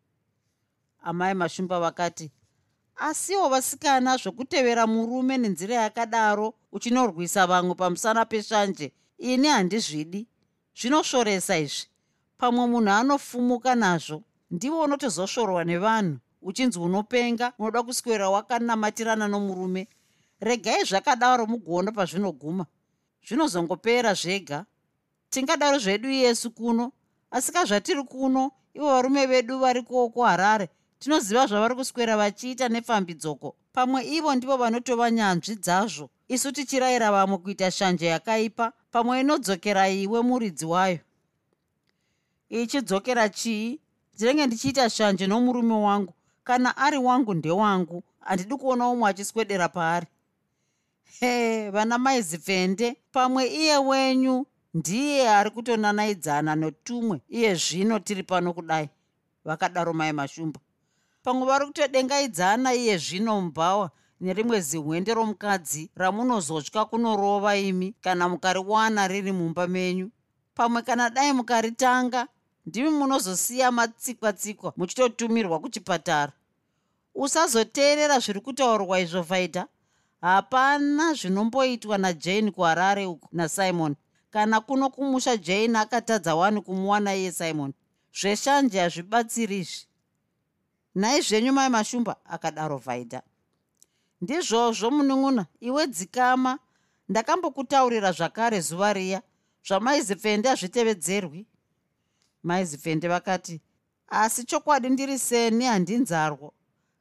amai 1.05 1.35
mashumba 1.35 1.81
vakati 1.81 2.31
asiwo 2.97 3.49
vasikana 3.49 4.17
zvokutevera 4.17 4.87
murume 4.87 5.39
nenzira 5.39 5.75
yakadaro 5.75 6.55
uchinorwisa 6.73 7.47
vamwe 7.47 7.75
pamusana 7.75 8.25
peshanje 8.25 8.93
ini 9.19 9.49
handizvidi. 9.49 10.27
Zvinoshoresa 10.79 11.59
izvi. 11.59 11.87
Pamwe 12.39 12.67
munhu 12.67 12.91
anofumuka 12.91 13.75
nazvo 13.75 14.23
ndivo 14.51 14.83
unotozosvorwa 14.83 15.65
nevanhu 15.65 16.19
uchinzi 16.45 16.79
unopenga 16.79 17.53
unoda 17.59 17.83
kuswera 17.83 18.31
wakanamatirana 18.31 19.29
nomurume 19.29 19.89
regai 20.41 20.85
zvakadaro 20.85 21.47
mugoona 21.47 21.93
pazvinoguma. 21.93 22.67
Zvinozongopera 23.27 24.15
zvega. 24.15 24.65
Tingadaro 25.31 25.79
zvedu 25.79 26.09
iyesu 26.11 26.51
kuno 26.51 26.93
asi 27.31 27.53
kazvatiri 27.53 28.05
kuno 28.05 28.51
ivo 28.75 28.87
varume 28.87 29.27
vedu 29.27 29.59
vari 29.59 29.83
kuoko 29.83 30.25
harare. 30.25 30.69
Tinoziva 30.99 31.47
zvavari 31.47 31.75
kuswera 31.75 32.17
vachiita 32.17 32.69
nefambidzoko 32.69 33.57
pamwe 33.73 34.05
ivo 34.05 34.35
ndivo 34.35 34.57
vanotova 34.57 35.11
nyanzvi 35.11 35.57
dzazvo. 35.57 36.11
Isu 36.29 36.53
tichirayira 36.53 37.11
vamwe 37.13 37.39
kuita 37.39 37.71
shanje 37.71 38.07
yakaipa 38.07 38.73
pamwe 38.91 39.21
inodzokera 39.21 39.89
iwe 39.89 40.21
muridzi 40.23 40.65
wayo. 40.65 40.99
Ichidzokera 42.49 43.29
chii? 43.29 43.81
Ndinenge 44.15 44.47
ndichiita 44.47 44.91
shanje 44.91 45.27
nomurume 45.27 45.75
wangu 45.75 46.15
kana 46.45 46.77
ari 46.77 46.99
wangu 46.99 47.35
ndewangu 47.35 48.03
handidi 48.21 48.57
kuona 48.57 48.89
umwe 48.89 49.11
achiswedera 49.11 49.69
paari. 49.69 50.07
He 51.21 51.71
vana 51.71 51.99
maizipfende 51.99 52.97
pamwe 53.13 53.47
iye 53.47 53.77
wenyu 53.77 54.47
ndiye 54.75 55.29
ari 55.31 55.51
kutonanaidzana 55.51 56.57
netumwe 56.57 57.21
iye 57.29 57.55
zvino 57.55 57.99
tiri 57.99 58.23
pano 58.23 58.53
kudai 58.53 58.89
vakadaro 59.45 59.93
mai 59.93 60.13
mashumba. 60.13 60.61
Pamwe 61.23 61.47
vari 61.47 61.67
kutodengaidzana 61.67 62.75
iye 62.75 62.99
zvino 62.99 63.41
mubhawa 63.41 63.91
nerimwe 64.21 64.61
zihwende 64.61 65.15
romukadzi 65.15 65.91
ramunozotya 65.97 66.85
kunorova 66.85 67.57
imi 67.57 67.95
kana 68.01 68.29
mukariwana 68.29 69.09
riri 69.09 69.33
mumba 69.33 69.67
menyu. 69.67 70.11
Pamwe 70.55 70.83
kana 70.83 71.11
dai 71.11 71.33
mukaritanga 71.33 72.29
ndimi 72.67 72.91
munozosiya 72.91 73.71
matsikwa-tsikwa 73.73 74.73
muchitotumirwa 74.77 75.61
kuchipatara. 75.61 76.33
Usazoteerera 77.15 78.19
zviri 78.19 78.41
kutaurwa 78.41 79.01
izvo 79.01 79.23
vaita 79.23 79.67
hapana 80.21 81.15
zvinomboitwa 81.15 81.99
najane 81.99 82.51
kuharare 82.51 83.07
uku 83.07 83.29
nasimon. 83.33 83.95
Kana 84.31 84.61
kuno 84.61 84.91
kumusha 84.91 85.37
jane 85.37 85.79
akatadza 85.79 86.35
wani 86.35 86.61
kumuwana 86.61 87.15
iye 87.15 87.33
simon. 87.33 87.73
Zveshanje 88.21 88.81
hazvibatsiri 88.81 89.59
izvi. 89.59 89.87
Nhai 90.95 91.21
zvenyu 91.21 91.53
mai 91.53 91.69
mashumba 91.69 92.17
akadaro 92.25 92.79
vhaidha 92.79 93.23
ndizvozvo 94.21 94.91
munun'una 94.91 95.47
iwe 95.61 95.87
dzikama. 95.87 96.59
Ndakambokutaurira 97.09 98.13
zvakare 98.13 98.61
zuva 98.61 98.93
riya. 98.93 99.23
Zvamaizipfende 99.67 100.49
hazvitevedzerwi 100.49 101.47
maizipfende 102.45 103.09
vakati 103.09 103.61
asi 104.09 104.45
chokwadi 104.45 104.89
ndiri 104.89 105.19
seni 105.19 105.65
handinzarwo. 105.65 106.53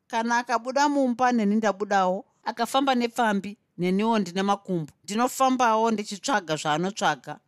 Kana 0.08 0.38
akabuda 0.38 0.89
mumba 0.89 1.32
neni 1.32 1.56
ndabudawo. 1.56 2.25
Akafamba 2.43 2.95
nepfambi 2.95 3.58
neniwo 3.77 4.19
ndine 4.19 4.41
makumbo. 4.43 4.91
Ndinofambawo 5.03 5.91
ndichitsvaga 5.91 6.56
zvaanotsvaga. 6.56 7.39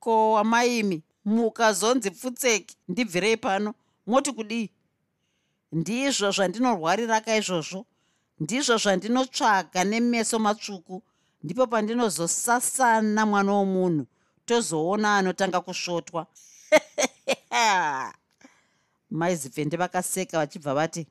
Ko 0.00 0.32
wamaimi 0.32 1.02
mukazonzi 1.24 2.10
pfutseki 2.10 2.76
ndibvirei 2.88 3.36
pano? 3.36 3.74
Moti 4.06 4.32
kudii? 4.32 4.70
Ndizvo 5.72 6.30
zvandinorwarira 6.30 7.20
kaizvozvo. 7.20 7.86
Ndizvo 8.40 8.76
zvandinotsvaga 8.76 9.84
nemeso 9.84 10.38
matsvuku. 10.38 11.02
Ndipo 11.42 11.66
pandinozosasana 11.66 13.26
mwana 13.26 13.52
womunhu 13.52 14.06
tozoona 14.46 15.16
anotanga 15.16 15.60
kusvotwa 15.60 16.26
maizipfende 19.10 19.76
vakaseka 19.76 20.38
vachibva 20.38 20.74
vati 20.74 21.06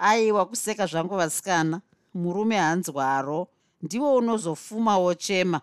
aiwa 0.00 0.46
kuseka 0.46 0.86
zvangu 0.86 1.16
vasikana. 1.16 1.80
Murume 2.14 2.56
hanzwaro 2.56 3.48
ndiwo 3.82 4.16
unozofuma 4.16 4.98
wochema 4.98 5.60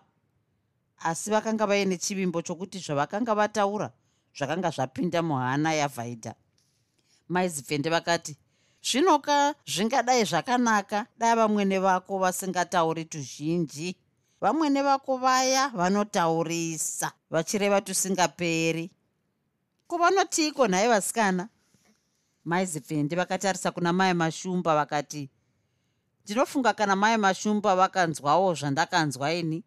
asi 0.98 1.30
vakanga 1.30 1.66
vaine 1.66 1.96
chivimbo 1.96 2.42
chokuti 2.42 2.78
zvavakanga 2.78 3.34
vataura 3.34 3.90
zvakanga 4.38 4.70
zvapinda 4.70 5.22
muhana 5.22 5.72
yavhaidha. 5.72 6.34
Maizipfende 7.28 7.90
vakati 7.90 8.36
zvinoka 8.82 9.54
zvingadai 9.66 10.24
zvakanaka. 10.24 11.06
Dai 11.18 11.36
vamwene 11.36 11.78
vako 11.78 12.18
vasingatauri 12.18 13.04
tuzhinji. 13.04 13.96
Vamwene 14.40 14.82
vako 14.82 15.16
vaya 15.16 15.68
vanotaurisa 15.68 17.12
vachireva 17.30 17.80
tusingaperi 17.80 18.90
kuvanotiiko 19.88 20.66
nhaye 20.68 20.88
vasikana 20.88 21.48
maizipfende 22.44 23.16
vakatarisa 23.16 23.70
kuna 23.70 23.92
mai 23.92 24.14
mashumba 24.14 24.74
vakati 24.74 25.30
ndinofunga 26.24 26.72
kana 26.74 26.96
mai 26.96 27.16
mashumba 27.16 27.76
vakanzwawo 27.76 28.54
zvandakanzwa 28.54 29.32
ini? 29.32 29.64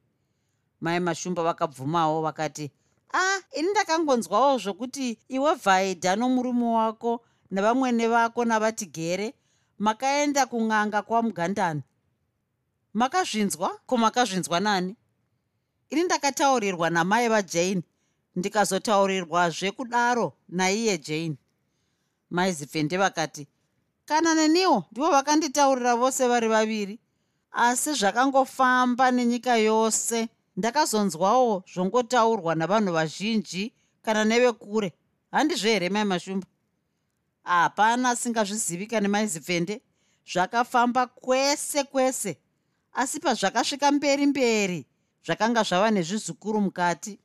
Mai 0.81 0.99
mashumba 0.99 1.43
vakabvumawo 1.43 2.21
vakati 2.21 2.71
a 3.13 3.17
ah, 3.19 3.39
ini 3.59 3.69
ndakangonzwawo 3.71 4.57
zvokuti 4.57 5.17
iwe 5.29 5.53
vhaidha 5.53 6.15
nomurume 6.15 6.65
wako 6.65 7.25
nevamwene 7.51 8.07
vako 8.07 8.45
navatigere 8.45 9.33
makaenda 9.79 10.45
kun'anga 10.45 11.01
kwamugandani 11.01 11.81
makazvinzwa? 12.93 13.79
Ko 13.85 13.97
makazvinzwa 13.97 14.59
nani? 14.59 14.95
Ini 15.89 16.03
ndakataurirwa 16.03 16.89
namai 16.89 17.29
vajane 17.29 17.83
ndikazotaurirwazve 18.35 19.71
kudaro 19.71 20.33
naiye 20.49 20.97
jane. 20.97 21.37
Maizipfende 22.29 22.97
vakati 22.97 23.47
kana 24.05 24.35
neniwo 24.35 24.83
ndivo 24.91 25.09
vakanditaurira 25.11 25.95
vose 25.95 26.27
vari 26.27 26.47
vaviri 26.47 26.99
asi 27.51 27.93
zvakangofamba 27.93 29.11
nenyika 29.11 29.55
yose. 29.57 30.29
Ndakazonzwawo 30.57 31.63
zvongotaurwa 31.73 32.55
navanhu 32.55 32.93
vazhinji 32.93 33.73
kana 34.01 34.25
nevekure 34.25 34.93
handizvo 35.31 35.69
here 35.69 35.89
mai 35.89 36.03
mashumba? 36.03 36.47
Hapana 37.43 38.09
asingazvizivi 38.09 38.87
kane 38.87 39.07
maizipfende 39.07 39.81
zvakafamba 40.31 41.07
kwese 41.07 41.83
kwese. 41.83 42.37
Asi 42.93 43.19
pazvakasvika 43.19 43.91
mberi 43.91 44.25
mberi 44.25 44.85
zvakanga 45.25 45.63
zvava 45.63 45.91
nezvizukuru 45.91 46.61
mukati 46.61 47.19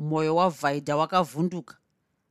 mwoyo 0.00 0.36
wavhaidha 0.36 0.96
wakavhunduka. 0.96 1.76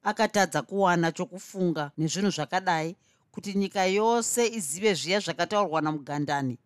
Akatadza 0.03 0.61
kuwana 0.61 1.11
chokufunga 1.11 1.91
nezvinhu 1.97 2.31
zvakadai 2.31 2.95
kuti 3.31 3.53
nyika 3.53 3.85
yose 3.85 4.47
izive 4.47 4.93
zviya 4.93 5.19
zvakataurwa 5.19 5.81
namugandani. 5.81 6.57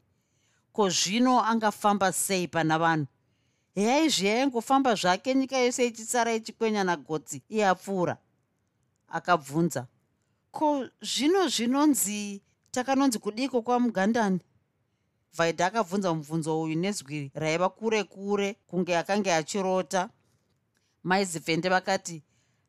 Ko 0.74 0.90
zvino 0.90 1.44
angafamba 1.46 2.12
sei 2.12 2.48
pana 2.48 2.80
vanhu? 2.80 3.08
Heyai 3.76 4.10
zviya 4.10 4.38
yangofamba 4.38 4.96
zvake 4.96 5.36
nyika 5.36 5.58
yose 5.58 5.88
ichisara 5.88 6.34
ichikwenya 6.34 6.84
nagotsi 6.84 7.42
iye 7.50 7.68
apfuura 7.68 8.18
akabvunza 9.14 9.88
ko 10.52 10.86
zvino 11.02 11.48
zvinonzi 11.48 12.42
takanonzi 12.72 13.20
kudiko 13.20 13.62
kwamugandani 13.62 14.40
vaidha 15.38 15.66
akabvunza 15.66 16.14
mubvunzo 16.14 16.62
uyu 16.62 16.76
nezwi 16.76 17.32
raiva 17.34 17.70
kure 17.70 18.04
kure 18.04 18.58
kunge 18.68 18.98
akanga 18.98 19.38
achirota 19.38 20.10
maizipfende 21.04 21.70
vakati 21.70 22.24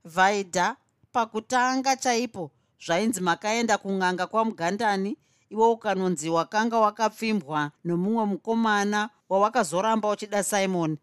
vaidha 0.05 0.77
pakutanga 1.13 1.97
chaipo 1.97 2.51
zvainzi 2.87 3.21
makaenda 3.21 3.79
kun'anga 3.79 4.27
kwamugandani 4.27 5.17
iwe 5.51 5.67
ukanonzi 5.69 6.29
wakanga 6.31 6.79
wakapfimbwa 6.79 7.71
nomumwe 7.85 8.25
mukomana 8.25 9.11
wawakazoramba 9.29 10.09
uchida 10.11 10.43
simoni 10.43 10.99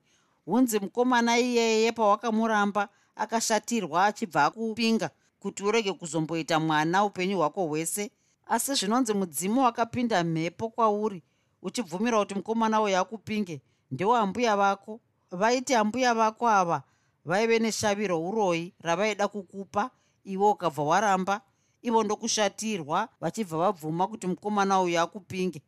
hunzi 0.46 0.80
mukomana 0.80 1.40
iyeye 1.40 1.92
pawakamuramba 1.92 2.90
akashatirwa 3.16 4.06
achibva 4.06 4.46
akupinga 4.46 5.10
kuti 5.40 5.64
urege 5.64 5.94
kuzomboita 5.94 6.60
mwana 6.60 7.06
upenyu 7.06 7.38
hwako 7.38 7.66
hwese. 7.66 8.12
Asi 8.48 8.74
zvinonzi 8.74 9.14
mudzimu 9.14 9.64
wakapinda 9.64 10.24
mhepo 10.24 10.70
kwauri 10.70 11.24
uchibvumira 11.62 12.20
kuti 12.20 12.36
mukomana 12.36 12.82
uyo 12.82 13.00
akupinge 13.00 13.62
ndewaambuya 13.92 14.58
vako. 14.58 15.00
Vaiti 15.32 15.76
ambuya 15.76 16.14
vako 16.14 16.50
ava 16.50 16.84
vaive 17.26 17.60
neshaviro 17.60 18.18
uroi 18.28 18.74
ravaida 18.80 19.28
kukupa 19.28 19.92
iwe 20.24 20.50
ukabva 20.50 20.84
waramba 20.84 21.42
ivo 21.82 22.04
ndokushatirwa 22.04 23.10
vachibva 23.22 23.58
vabvuma 23.58 24.08
kuti 24.08 24.28
mukomana 24.28 24.82
uyu 24.82 25.00
akupinge. 25.00 25.62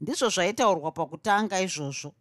Ndizvo 0.00 0.28
zvaitaurwa 0.28 0.92
pakutanga 0.92 1.60
izvozvo. 1.60 2.14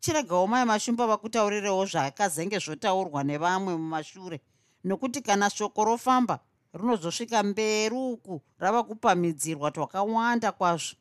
Chiregawo 0.00 0.46
mai 0.46 0.64
mashumba 0.64 1.06
vakutaurirewo 1.06 1.86
zvakazenge 1.86 2.58
zvotaurwa 2.58 3.24
nevamwe 3.24 3.76
mumashure 3.76 4.40
nokuti 4.84 5.22
kana 5.22 5.50
shoko 5.50 5.84
rofamba 5.84 6.38
runozosvika 6.72 7.42
mberi 7.42 7.96
uku 7.96 8.42
rava 8.58 8.82
kupamhidzirwa 8.82 9.70
twakawanda 9.70 10.52
kwazvo. 10.52 10.96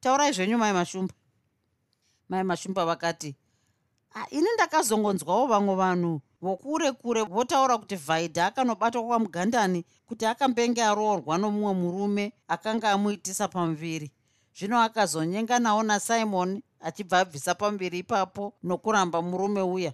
Taurai 0.00 0.32
zvenyu 0.32 0.58
mai 0.58 0.72
mashumba. 0.72 1.14
Mai 2.28 2.44
mashumba 2.44 2.86
vakati 2.86 3.36
ini 4.30 4.46
ndakazongonzwawo 4.54 5.46
vamwe 5.46 5.74
vanhu 5.74 6.20
vokure 6.40 6.92
kure 6.92 7.22
votaura 7.22 7.78
kuti 7.78 7.96
vhaidha 7.96 8.46
akanobatwa 8.46 9.02
kwamugandani 9.06 9.84
kuti 10.06 10.26
akambenge 10.26 10.82
aroorwa 10.82 11.38
nomumwe 11.38 11.74
murume 11.74 12.32
akanga 12.48 12.90
amuitisa 12.92 13.48
pamuviri. 13.48 14.10
Zvino 14.58 14.80
akazonyenga 14.82 15.58
nawo 15.58 15.82
nasimoni 15.82 16.62
achibva 16.80 17.18
abvisa 17.18 17.54
pamuviri 17.54 17.98
ipapo 17.98 18.52
nokuramba 18.62 19.22
murume 19.22 19.62
uya. 19.62 19.92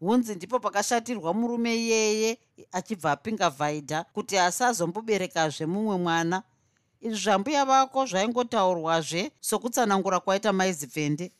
Hunzi 0.00 0.34
ndipo 0.34 0.60
pakashatirwa 0.60 1.34
murume 1.34 1.76
iyeye 1.76 2.38
achibva 2.72 3.12
apinga 3.12 3.50
vhaidha 3.50 4.04
kuti 4.04 4.38
asazomboberekazve 4.38 5.66
mumwe 5.66 5.96
mwana. 5.96 6.42
Izvi 7.00 7.16
zvambuya 7.16 7.64
vako 7.64 8.06
zvaingotaurwazve 8.06 9.30
sokutsanangura 9.40 10.20
kwaita 10.20 10.52
maizivhende 10.52 11.32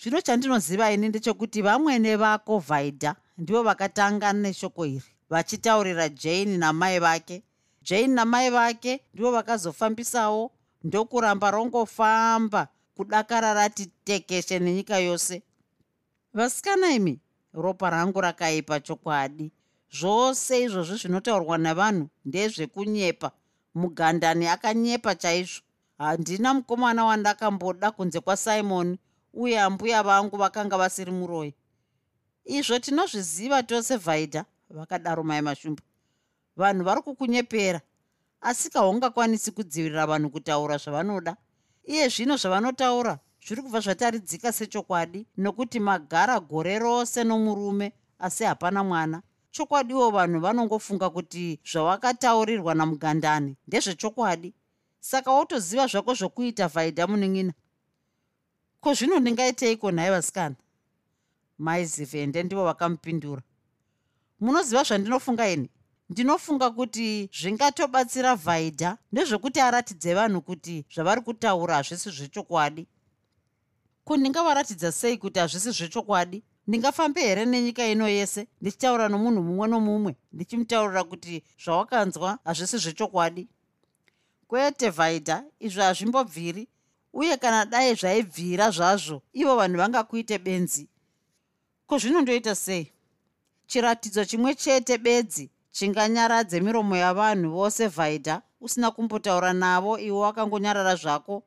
zvino 0.00 0.20
chandinoziva 0.20 0.92
ini 0.92 1.08
ndechekuti 1.08 1.62
vamwene 1.62 2.16
vako 2.16 2.58
vhaidha 2.58 3.16
ndivo 3.38 3.62
vakatanga 3.62 4.32
neshoko 4.32 4.86
iri 4.86 5.16
vachitaurira 5.30 6.08
jani 6.08 6.58
namai 6.58 6.98
vake. 6.98 7.42
Jani 7.82 8.08
namai 8.08 8.50
vake 8.50 9.00
ndivo 9.14 9.30
vakazofambisawo 9.30 10.50
ndokuramba 10.84 11.50
rongofamba 11.50 12.68
kudakara 12.96 13.54
rati 13.54 13.86
tekeshe 14.04 14.58
nenyika 14.58 14.98
yose. 14.98 15.42
Vasikana 16.34 16.90
imi 16.90 17.20
ropa 17.54 17.90
rangu 17.90 18.20
rakaipa 18.20 18.80
chokwadi. 18.80 19.52
Zvose 19.90 20.62
izvozvi 20.62 20.96
zvinotaurwa 20.96 21.58
navanhu 21.58 22.08
ndezvekunyepa. 22.24 23.30
Mugandani 23.74 24.46
akanyepa 24.46 25.14
chaizvo. 25.14 25.62
Handina 25.98 26.54
mukomana 26.54 27.04
wandakamboda 27.04 27.90
kunze 27.90 28.20
kwasimoni 28.20 28.98
uye 29.36 29.60
ambuya 29.60 30.02
vangu 30.02 30.36
vakanga 30.36 30.76
vasiri 30.76 31.12
muroi 31.12 31.54
izvo 32.46 32.78
tinozviziva 32.78 33.62
tose 33.62 33.96
vhaidha 33.96 34.44
vakadaro 34.70 35.22
mai 35.24 35.42
mashumba. 35.42 35.82
Vanhu 36.56 36.84
vari 36.84 37.02
kukunyepera 37.02 37.80
asi 38.40 38.70
kahungakwanisi 38.70 39.50
kudzivirira 39.50 40.06
vanhu 40.06 40.30
kutaura 40.30 40.76
zvavanoda. 40.78 41.36
Iye 41.84 42.08
zvino 42.08 42.36
zvavanotaura 42.36 43.18
zviri 43.46 43.62
kubva 43.62 43.80
zvataridzika 43.80 44.52
sechokwadi 44.52 45.26
nokuti 45.36 45.80
magara 45.80 46.40
gore 46.40 46.78
rose 46.78 47.24
nomurume 47.24 47.92
asi 48.18 48.44
hapana 48.44 48.84
mwana. 48.84 49.22
Chokwadiwo 49.50 50.10
vanhu 50.10 50.40
vanongofunga 50.40 51.10
kuti 51.10 51.60
zvawakataurirwa 51.64 52.74
namugandani 52.74 53.56
ndezvechokwadi. 53.66 54.54
Saka 55.00 55.30
wotoziva 55.32 55.86
zvako 55.86 56.14
zvokuita 56.14 56.68
vhaidha 56.68 57.06
munin'ina 57.06 57.52
ko 58.86 58.94
zvino 58.94 59.18
ndingaiteiko 59.18 59.90
nhaye 59.90 60.10
vasikana? 60.10 60.54
Maizivhende 61.58 62.42
ndivo 62.42 62.64
vakamupindura. 62.64 63.42
Munoziva 64.40 64.82
zvandinofunga 64.82 65.48
ini? 65.48 65.70
Ndinofunga 66.10 66.70
kuti 66.70 67.30
zvingatobatsira 67.32 68.34
vhaidha 68.36 68.98
ndezvekuti 69.12 69.60
aratidze 69.60 70.14
vanhu 70.14 70.40
kuti 70.40 70.84
zvavari 70.94 71.20
kutaura 71.20 71.74
hazvisi 71.74 72.10
zvechokwadi. 72.10 72.86
Ko 74.04 74.16
ndingavaratidza 74.16 74.92
sei 74.92 75.18
kuti 75.18 75.38
hazvisi 75.38 75.70
zvechokwadi? 75.70 76.42
Ndingafambe 76.66 77.20
here 77.20 77.44
nenyika 77.44 77.86
ino 77.86 78.08
yese 78.08 78.46
ndichitaura 78.60 79.08
nomunhu 79.08 79.42
mumwe 79.42 79.68
nomumwe 79.68 80.16
ndichimutaurira 80.32 81.04
kuti 81.04 81.42
zvawakanzwa 81.64 82.38
hazvisi 82.44 82.78
zvechokwadi? 82.78 83.48
Kwete 84.46 84.90
vhaidha 84.90 85.44
izvi 85.58 85.80
hazvimbobviri 85.80 86.68
uye 87.16 87.36
kana 87.36 87.64
dai 87.64 87.94
zvaibvira 87.94 88.70
zvazvo 88.70 89.22
ivo 89.32 89.56
vanhu 89.56 89.78
vangakuite 89.78 90.38
benzi. 90.38 90.88
Ko 91.86 91.98
zvinondoita 91.98 92.54
sei? 92.54 92.92
Chiratidzo 93.66 94.24
chimwe 94.24 94.54
chete 94.54 94.98
bedzi 94.98 95.50
chinganyaradze 95.72 96.60
miromo 96.60 96.96
yavanhu 96.96 97.50
vose 97.50 97.88
vhaidha 97.88 98.42
usina 98.60 98.90
kumbotaura 98.90 99.52
navo 99.52 99.98
iwe 99.98 100.18
wakangonyarara 100.18 100.96
zvako. 100.96 101.42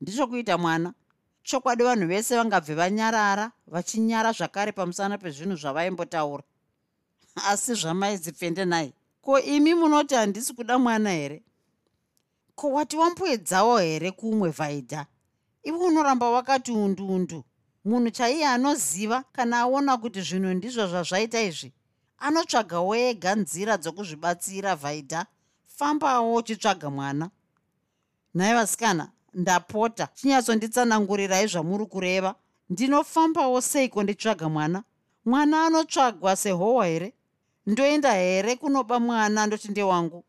Ndichokuita 0.00 0.58
mwana. 0.58 0.94
Chokwadi 1.42 1.84
vanhu 1.84 2.06
vese 2.06 2.36
vangabve 2.36 2.74
vanyarara 2.74 3.52
vachinyara 3.66 4.32
zvakare 4.32 4.72
pamusana 4.72 5.18
pezvinhu 5.18 5.56
zvavaimbotaura. 5.56 6.42
Asi 7.46 7.74
zvamaizipfende 7.74 8.64
nai. 8.64 8.92
Ko 9.22 9.40
imi 9.40 9.74
munoti 9.74 10.14
handisi 10.14 10.54
kuda 10.54 10.78
mwana 10.78 11.10
here? 11.10 11.42
Ko 12.54 12.70
wati 12.72 12.96
wamboedzawo 12.96 13.78
here 13.78 14.10
kumwe 14.10 14.50
vhaidha 14.50 15.06
iwe 15.62 15.78
unoramba 15.78 16.30
wakati 16.30 16.72
undundu 16.72 17.44
munhu 17.84 18.10
chaiye 18.10 18.46
anoziva 18.46 19.24
kana 19.32 19.58
aona 19.58 19.96
kuti 19.96 20.20
zvinhu 20.20 20.54
ndizvo 20.54 20.86
zvazvaita 20.86 21.42
izvi 21.42 21.72
anotsvagawo 22.26 22.94
ega 23.08 23.34
nzira 23.34 23.76
dzokuzvibatsira 23.82 24.72
vhaidha 24.82 25.26
fambawo 25.76 26.34
uchitsvaga 26.34 26.90
mwana. 26.90 27.30
Nhai 28.34 28.54
vasikana 28.54 29.08
ndapota. 29.34 30.08
Chinyatsonditsanangurirai 30.14 31.46
zvamuri 31.46 31.86
kureva. 31.86 32.34
Ndinofambawo 32.70 33.60
seiko 33.60 34.02
nditsvaga 34.02 34.48
mwana? 34.48 34.84
Mwana 35.24 35.66
anotsvagwa 35.66 36.36
sehohwa 36.36 36.86
here? 36.86 37.12
Ndoenda 37.66 38.12
here 38.12 38.56
kunoba 38.56 39.00
mwana 39.00 39.46
ndoti 39.46 39.68
ndewangu 39.68 40.24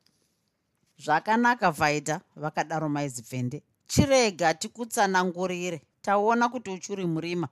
zvakanaka 0.98 1.72
vhaidha 1.72 2.22
vakadaro 2.36 2.90
maizibvende 2.90 3.64
chirega 3.94 4.54
tikutsanangurire 4.54 5.82
taona 6.02 6.50
kuti 6.50 6.72
uchiri 6.72 7.06
murima. 7.06 7.48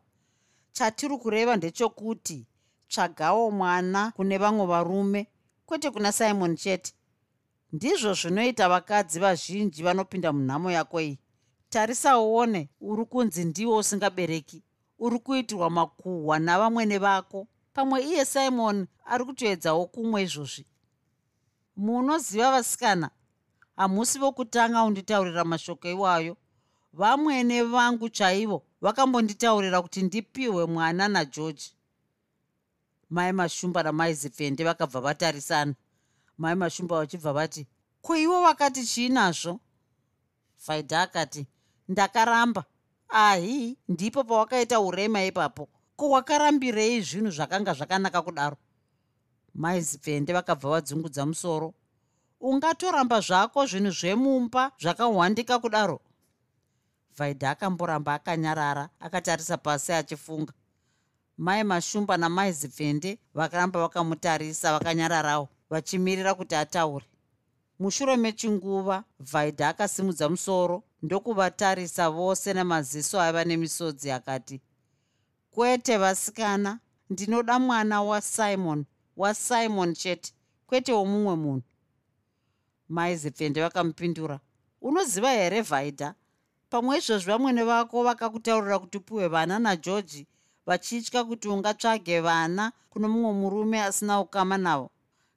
Chatiri 0.71 1.17
kureva 1.17 1.55
ndechekuti 1.55 2.47
tsvagawo 2.89 3.51
mwana 3.51 4.11
kune 4.11 4.37
vamwe 4.37 4.65
varume 4.65 5.27
kwete 5.65 5.91
kuna 5.91 6.11
simon 6.11 6.55
chete. 6.55 6.93
Ndizvo 7.71 8.13
zvinoita 8.13 8.69
vakadzi 8.69 9.19
vazhinji 9.19 9.83
vanopinda 9.83 10.33
munhamo 10.33 10.71
yako 10.71 11.01
iyi. 11.01 11.19
Tarisaone 11.69 12.69
uri 12.81 13.05
kunzi 13.05 13.45
ndiwo 13.45 13.77
usingabereki 13.77 14.63
uri 14.99 15.19
kuitirwa 15.19 15.69
makuhwa 15.69 16.39
navamwene 16.39 16.97
vako. 16.97 17.47
Pamwe 17.73 18.03
iye 18.03 18.25
simon 18.25 18.87
ari 19.05 19.25
kutoedzawo 19.25 19.85
kumwe 19.85 20.23
izvozvi. 20.23 20.65
Munoziva 21.75 22.51
vasikana 22.51 23.09
hamusi 23.81 24.19
vokutanga 24.19 24.83
unditaurira 24.83 25.43
mashoko 25.43 25.87
iwayo. 25.89 26.37
Vamwene 26.93 27.63
vangu 27.63 28.09
chaivo 28.09 28.63
vakambonditaurira 28.81 29.81
kuti 29.81 30.01
ndipiwe 30.03 30.65
mwana 30.65 31.07
nageorgi 31.07 31.73
mai 33.09 33.31
mashumba 33.31 33.83
namaizipfende 33.83 34.63
vakabva 34.63 35.01
vatarisana. 35.01 35.73
Mai 36.37 36.55
mashumba 36.55 36.95
vachibva 36.97 37.33
vati 37.33 37.67
ko 38.01 38.15
ivo 38.15 38.41
vakati 38.41 38.85
chii 38.85 39.09
nazvo 39.09 39.59
faidha 40.57 41.01
akati 41.01 41.47
ndakaramba. 41.87 42.63
Ahi 43.09 43.77
ndipo 43.87 44.23
pawakaita 44.23 44.79
urema 44.79 45.23
ipapo. 45.25 45.69
Ko 45.95 46.09
wakarambirei 46.09 47.01
zvinhu 47.01 47.31
zvakanga 47.31 47.73
zvakanaka 47.73 48.21
kudaro? 48.21 48.57
Maizipfende 49.55 50.33
vakabva 50.33 50.69
vadzungudza 50.69 51.25
musoro 51.25 51.73
ungatoramba 52.41 53.21
zvako 53.21 53.65
zvinhu 53.65 53.91
zvemumba 53.91 54.71
zvakahwandika 54.81 55.59
kudaro? 55.59 55.99
Vaidha 57.17 57.49
akamboramba 57.51 58.13
akanyarara 58.13 58.89
akatarisa 58.99 59.57
pasi 59.57 59.93
achifunga. 59.93 60.53
Mai 61.37 61.63
mashumba 61.63 62.17
namai 62.17 62.51
zipfende 62.51 63.19
vakaramba 63.33 63.79
vakamutarisa 63.79 64.73
vakanyararawo 64.73 65.49
vachimirira 65.69 66.33
kuti 66.33 66.55
ataure. 66.55 67.05
Mushure 67.79 68.17
mechinguva 68.17 69.03
vaidha 69.19 69.69
akasimudza 69.69 70.29
musoro 70.29 70.83
ndokuvatarisa 71.01 72.09
vose 72.09 72.53
nemaziso 72.53 73.21
aiva 73.21 73.43
nemisodzi 73.43 74.11
akati 74.11 74.61
kwete 75.51 75.97
vasikana 75.97 76.79
ndinoda 77.09 77.59
mwana 77.59 78.01
wasimon 78.01 78.85
wasimon 79.17 79.93
chete 79.93 80.33
kwete 80.67 80.93
womumwe 80.93 81.35
munhu 81.35 81.70
mai 82.91 83.15
zipfende 83.15 83.61
vakamupindura. 83.61 84.39
Unoziva 84.81 85.31
here 85.31 85.61
vaidha 85.61 86.13
pamwe 86.69 86.97
izvozvi 86.97 87.31
vamwene 87.31 87.63
vako 87.63 88.03
vakakutaurira 88.03 88.79
kuti 88.79 88.97
upiwe 88.97 89.27
vana 89.27 89.59
nageorgi 89.59 90.27
vachitya 90.65 91.23
kuti 91.23 91.47
ungatsvage 91.47 92.19
vana 92.21 92.71
kuno 92.89 93.07
mumwe 93.09 93.33
murume 93.33 93.81
asina 93.83 94.19
ukama 94.19 94.57
navo. 94.57 94.89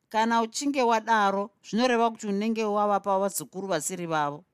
Kana 0.09 0.42
uchinge 0.42 0.82
wadaro 0.82 1.50
zvinoreva 1.64 2.11
kuti 2.11 2.26
unenge 2.26 2.64
wavapa 2.64 3.18
vazukuru 3.18 3.68
vasiri 3.68 4.07
vavo. 4.07 4.44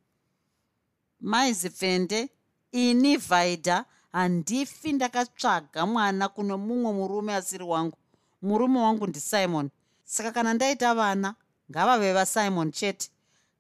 Maizipfende 1.21 2.29
ini 2.73 3.17
vhaidha 3.17 3.85
handifi 4.13 4.93
ndakatsvaga 4.93 5.87
mwana 5.87 6.29
kuno 6.29 6.59
mumwe 6.59 6.93
murume 6.93 7.35
asiri 7.35 7.65
wangu. 7.65 7.97
Murume 8.43 8.81
wangu 8.81 9.07
ndisimon 9.07 9.71
saka 10.05 10.33
kana 10.33 10.55
ndaita 10.55 10.95
vana 10.95 11.35
ngavave 11.71 12.13
vasimon 12.13 12.73
chete. 12.73 13.11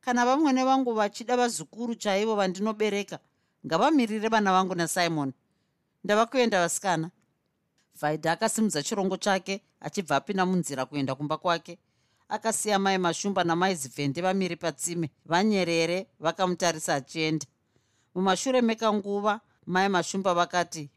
Kana 0.01 0.25
vamwene 0.27 0.65
vangu 0.65 0.93
vachida 0.95 1.37
vazukuru 1.37 1.95
chaivo 1.95 2.35
vandinobereka 2.37 3.19
ngavamirire 3.67 4.29
vana 4.29 4.53
vangu 4.53 4.75
nasimon. 4.75 5.33
Ndava 6.05 6.27
kuenda 6.27 6.61
vasikana. 6.61 7.11
Vaidha 8.01 8.33
akasimudza 8.33 8.83
chirongo 8.83 9.17
chake 9.17 9.61
achibva 9.81 10.17
apinda 10.17 10.47
munzira 10.47 10.87
kuenda 10.87 11.15
kumba 11.15 11.37
kwake. 11.37 11.79
Akasiya 12.29 12.79
mai 12.79 12.99
mashumba 12.99 13.45
namai 13.45 13.75
zivhende 13.75 14.21
vamiri 14.23 14.57
patsime 14.57 15.11
vanyerere 15.27 16.07
vakamutarisa 16.21 16.95
achienda. 16.95 17.47
Mumashure 18.15 18.61
mekanguva 18.63 19.41
mai 19.67 19.89
mashumba 19.89 20.35
vakati 20.35 20.91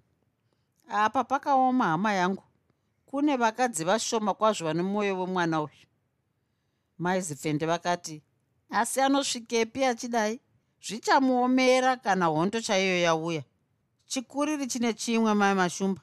apa 0.89 1.23
pakaoma 1.23 1.85
hama 1.85 2.13
yangu? 2.13 2.43
Kune 3.05 3.37
vakadzi 3.37 3.83
vashoma 3.83 4.33
kwazvo 4.33 4.65
vane 4.65 4.81
mwoyo 4.81 5.19
wemwana 5.19 5.61
uyu 5.61 5.87
mai 6.97 7.21
zivhende 7.21 7.65
vakati 7.65 8.23
asi 8.73 9.01
anosvikepi 9.01 9.85
achidai? 9.85 10.39
Zvichamuomera 10.81 11.97
kana 11.97 12.25
hondo 12.25 12.61
chaiyo 12.61 13.01
yauya. 13.01 13.43
Chikuriri 14.05 14.67
chine 14.67 14.93
chimwe 14.93 15.33
mai 15.33 15.53
mashumba. 15.55 16.01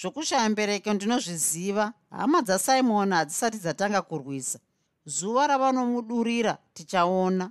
Zvokushaya 0.00 0.48
mbereko 0.48 0.92
ndinozviziva. 0.92 1.92
Hama 2.10 2.42
dzasimon 2.42 3.12
hadzisati 3.12 3.58
dzatanga 3.58 4.02
kurwisa. 4.02 4.58
Zuva 5.06 5.46
ravanomudurira 5.46 6.58
tichaona. 6.74 7.50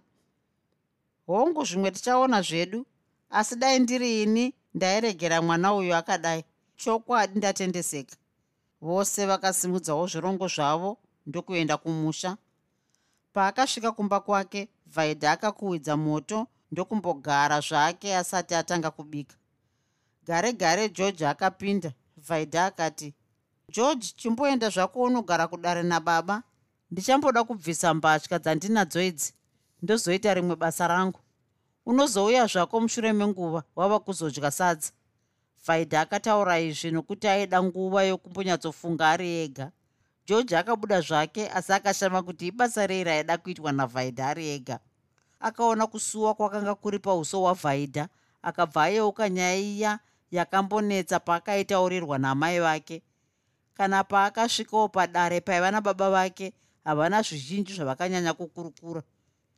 Hongu 1.27 1.65
zvimwe 1.65 1.91
tichaona 1.91 2.41
zvedu. 2.41 2.85
Asi 3.29 3.55
dai 3.55 3.79
ndiri 3.79 4.23
ini 4.23 4.53
ndairegera 4.73 5.41
mwana 5.41 5.73
uyu 5.73 5.95
akadai. 5.95 6.43
Chokwadi 6.75 7.37
ndatendeseka. 7.39 8.15
Vose 8.81 9.25
vakasimudzawo 9.25 10.07
zvirongo 10.07 10.47
zvavo 10.47 10.97
ndokuenda 11.25 11.77
kumusha 11.77 12.37
paakasvika 13.33 13.91
kumba 13.91 14.19
kwake 14.19 14.69
vaidha 14.85 15.31
akakuhwidza 15.31 15.97
moto 15.97 16.47
ndokumbogara 16.71 17.59
zvake 17.59 18.15
asati 18.15 18.55
atanga 18.55 18.91
kubika. 18.91 19.35
Gare 20.25 20.53
gare 20.53 20.89
george 20.89 21.27
akapinda. 21.27 21.93
Vaidha 22.17 22.65
akati 22.65 23.13
george 23.69 24.07
chimboenda 24.17 24.69
zvako 24.69 25.01
unogara 25.03 25.47
kudare 25.47 25.83
nababa. 25.83 26.43
Ndichamboda 26.91 27.43
kubvisa 27.43 27.93
mbatya 27.93 28.39
dzandinadzo 28.39 29.01
idzi. 29.01 29.33
Ndozoita 29.81 30.33
rimwe 30.33 30.55
basa 30.55 30.87
rangu. 30.87 31.19
Unozouya 31.85 32.45
zvako 32.47 32.81
mushure 32.81 33.13
menguva 33.13 33.63
wava 33.75 33.99
kuzodya 33.99 34.51
sadza. 34.51 34.91
Vaidha 35.67 36.01
akataura 36.01 36.59
izvi 36.59 36.91
nokuti 36.91 37.27
aida 37.27 37.63
nguva 37.63 38.03
yokumbonyatsofunga 38.03 39.09
ari 39.09 39.29
ega 39.43 39.71
george 40.25 40.57
akabuda 40.57 41.01
zvake 41.01 41.49
asi 41.49 41.73
akashama 41.73 42.23
kuti 42.23 42.47
ibasa 42.47 42.87
rei 42.87 43.03
raida 43.03 43.37
kuitwa 43.37 43.71
navhaidha 43.71 44.27
ari 44.27 44.49
ega. 44.49 44.79
Akaona 45.39 45.87
kusuwa 45.87 46.33
kwakanga 46.33 46.75
kuri 46.75 46.99
pauso 46.99 47.39
hwavhaidha 47.39 48.07
akabva 48.41 48.83
ayeuka 48.83 49.29
nyaya 49.29 49.55
iya 49.55 49.99
yakambonetsa 50.31 51.19
paakaitaurirwa 51.19 52.17
namai 52.17 52.59
vake. 52.59 53.01
Kana 53.73 54.03
paakasvikawo 54.03 54.89
padare 54.89 55.41
paiva 55.41 55.71
nababa 55.71 56.09
vake 56.09 56.53
havana 56.83 57.21
zvizhinji 57.21 57.73
zvavakanyanya 57.73 58.33
kukurukura. 58.33 59.03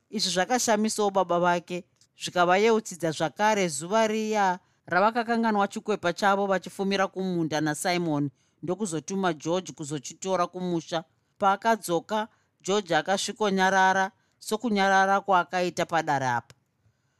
Izvi 0.09 0.31
zvakashamisawo 0.31 1.11
baba 1.11 1.39
vake 1.39 1.83
zvikavayeudzidza 2.17 3.11
zvakare 3.11 3.67
zuva 3.67 4.07
riya 4.07 4.59
ravakakanganwa 4.85 5.67
chikwepa 5.67 6.13
chavo 6.13 6.47
vachifumira 6.47 7.07
kumunda 7.07 7.61
nasimoni 7.61 8.29
ndokuzotuma 8.65 9.33
george 9.33 9.71
kuzochitora 9.73 10.47
kumusha. 10.47 11.03
Paakadzoka 11.37 12.27
george 12.61 12.95
akasvikonyarara 12.95 14.11
sokunyarara 14.39 15.21
kwaakaita 15.21 15.85
padare 15.85 16.27
apa. 16.27 16.55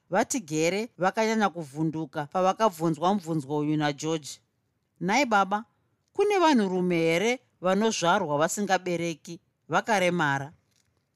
Vati 0.09 0.39
gere 0.39 0.89
vakanyanya 0.97 1.49
kuvhunduka 1.49 2.25
pavakabvunzwa 2.25 3.13
mubvunzwa 3.13 3.57
uyu 3.57 3.77
nageorge 3.77 4.29
nhai 5.01 5.25
baba 5.25 5.65
kune 6.13 6.37
vanhurume 6.39 6.95
here 6.95 7.39
vanozvarwa 7.61 8.37
vasingabereki? 8.37 9.39
Vakaremara. 9.69 10.53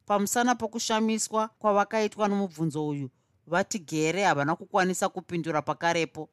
Pamusana 0.05 0.55
pokushamiswa 0.55 1.47
kwavakaitwa 1.47 2.27
nomubvunzo 2.27 2.88
uyu 2.88 3.09
vati 3.47 3.80
gere 3.80 4.23
havana 4.23 4.55
kukwanisa 4.55 5.09
kupindura 5.09 5.61
pakarepo. 5.61 6.30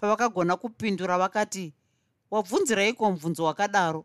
Pavakagona 0.00 0.56
kupindura 0.56 1.18
vakati 1.18 1.74
wabvunzireiko 2.32 3.10
mubvunzo 3.10 3.44
wakadaro. 3.44 4.04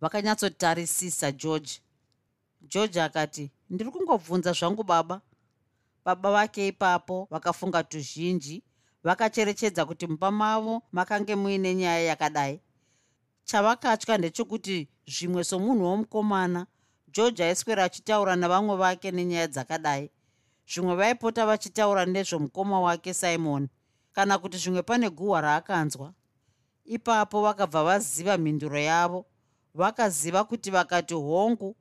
Vakanyatsotarisisa 0.00 1.32
george. 1.32 1.80
George 2.60 3.02
akati 3.02 3.50
ndiri 3.70 3.90
kungobvunza 3.90 4.52
zvangu 4.52 4.82
baba. 4.82 5.20
Baba 6.04 6.32
vake 6.32 6.68
ipapo 6.68 7.28
vakafunga 7.30 7.82
tuzhinji 7.82 8.62
vakacherechedza 9.04 9.84
kuti 9.84 10.06
mumba 10.06 10.30
mavo 10.30 10.82
makange 10.92 11.34
muine 11.34 11.74
nyaya 11.74 12.00
yakadai. 12.00 12.60
Chavakatya 13.44 14.18
ndechekuti 14.18 14.88
zvimwe 15.06 15.44
somunhu 15.44 15.84
womukomana 15.84 16.66
george 17.08 17.44
aiswera 17.44 17.84
achitaura 17.84 18.36
navamwe 18.36 18.76
vake 18.76 19.10
nenyaya 19.10 19.46
dzakadai. 19.46 20.10
Zvimwe 20.68 20.94
vaipota 20.96 21.46
vachitaura 21.46 22.06
nezvomukoma 22.06 22.80
wake 22.80 23.14
simon 23.14 23.68
kana 24.12 24.38
kuti 24.38 24.58
zvimwe 24.58 24.82
pane 24.82 25.10
guhwa 25.10 25.40
raakanzwa 25.40 26.12
ipapo 26.84 27.42
vakabva 27.42 27.84
vaziva 27.84 28.38
mhinduro 28.38 28.78
yavo 28.78 29.26
vakaziva 29.74 30.44
kuti 30.44 30.70
vakati 30.70 31.14
hongu 31.14 31.76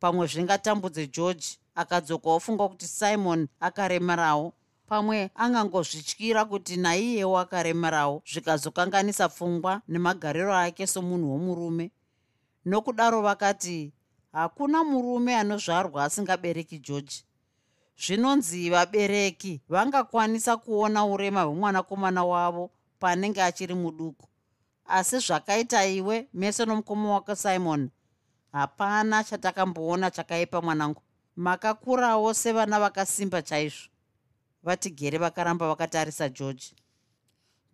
pamwe 0.00 0.26
zvingatambudze 0.26 1.06
george. 1.06 1.46
Akadzoka 1.74 2.30
ofunga 2.30 2.68
kuti 2.68 2.86
simon 2.86 3.48
akaremerawo 3.60 4.52
pamwe 4.86 5.30
angangozvityira 5.34 6.44
kuti 6.44 6.76
naiyewo 6.76 7.38
akaremerawo 7.38 8.22
zvikazokanganisa 8.26 9.28
pfungwa 9.28 9.82
nemagariro 9.88 10.54
ake 10.56 10.86
somunhu 10.86 11.30
womurume. 11.32 11.90
Nokudaro 12.64 13.22
vakati 13.22 13.92
hakuna 14.32 14.84
murume 14.84 15.36
anozvarwa 15.36 16.04
asingabereki 16.04 16.78
george. 16.78 17.24
Zvinonzi 18.06 18.70
vabereki 18.70 19.60
vangakwanisa 19.68 20.56
kuona 20.56 21.04
urema 21.04 21.42
hwemwanakomana 21.42 22.24
wavo 22.24 22.70
paanenge 22.98 23.42
achiri 23.42 23.74
muduku 23.74 24.27
asi 24.88 25.18
zvakaita 25.18 25.86
iwe 25.86 26.28
mese 26.34 26.64
nomukoma 26.64 27.12
wako 27.12 27.34
simon. 27.34 27.90
Hapana 28.52 29.24
chatakamboona 29.24 30.10
chakaipa 30.10 30.62
mwanangu. 30.62 31.02
Makakurawo 31.36 32.34
sevana 32.34 32.80
vakasimba 32.80 33.42
chaizvo. 33.42 33.88
Vatigere 34.62 35.18
vakaramba 35.18 35.68
vakatarisa 35.68 36.28
george. 36.28 36.74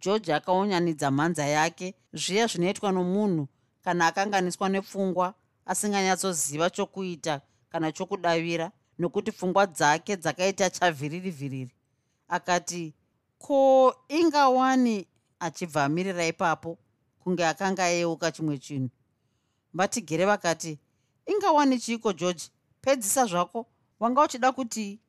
George 0.01 0.35
akaunyanidza 0.35 1.11
mhanza 1.11 1.47
yake 1.47 1.95
zviya 2.13 2.47
zvinoitwa 2.47 2.93
nomunhu 2.93 3.49
kana 3.85 4.07
akanganiswa 4.07 4.69
nepfungwa 4.69 5.35
asinganyatsoziva 5.67 6.71
chokuita 6.71 7.41
kana 7.69 7.93
chokudavira 7.93 8.71
nokuti 8.99 9.33
pfungwa 9.33 9.67
dzake 9.67 10.17
dzakaita 10.17 10.71
chavhiriri 10.71 11.31
vhiriri 11.31 11.75
akati 12.29 12.95
ko 13.39 13.95
ingawani 14.09 15.07
achibva 15.41 15.85
amirira 15.85 16.27
ipapo 16.27 16.79
kunge 17.25 17.47
akanga 17.47 17.85
ayeuka 17.85 18.33
chimwe 18.33 18.59
chinhu. 18.59 18.91
Vatigere 19.75 20.25
vakati 20.25 20.79
ingawani 21.27 21.79
chiiko 21.79 22.13
george? 22.13 22.45
Pedzisa 22.81 23.27
zvako. 23.27 23.67
Wanga 24.01 24.23
uchida 24.23 24.53
kuti 24.53 25.01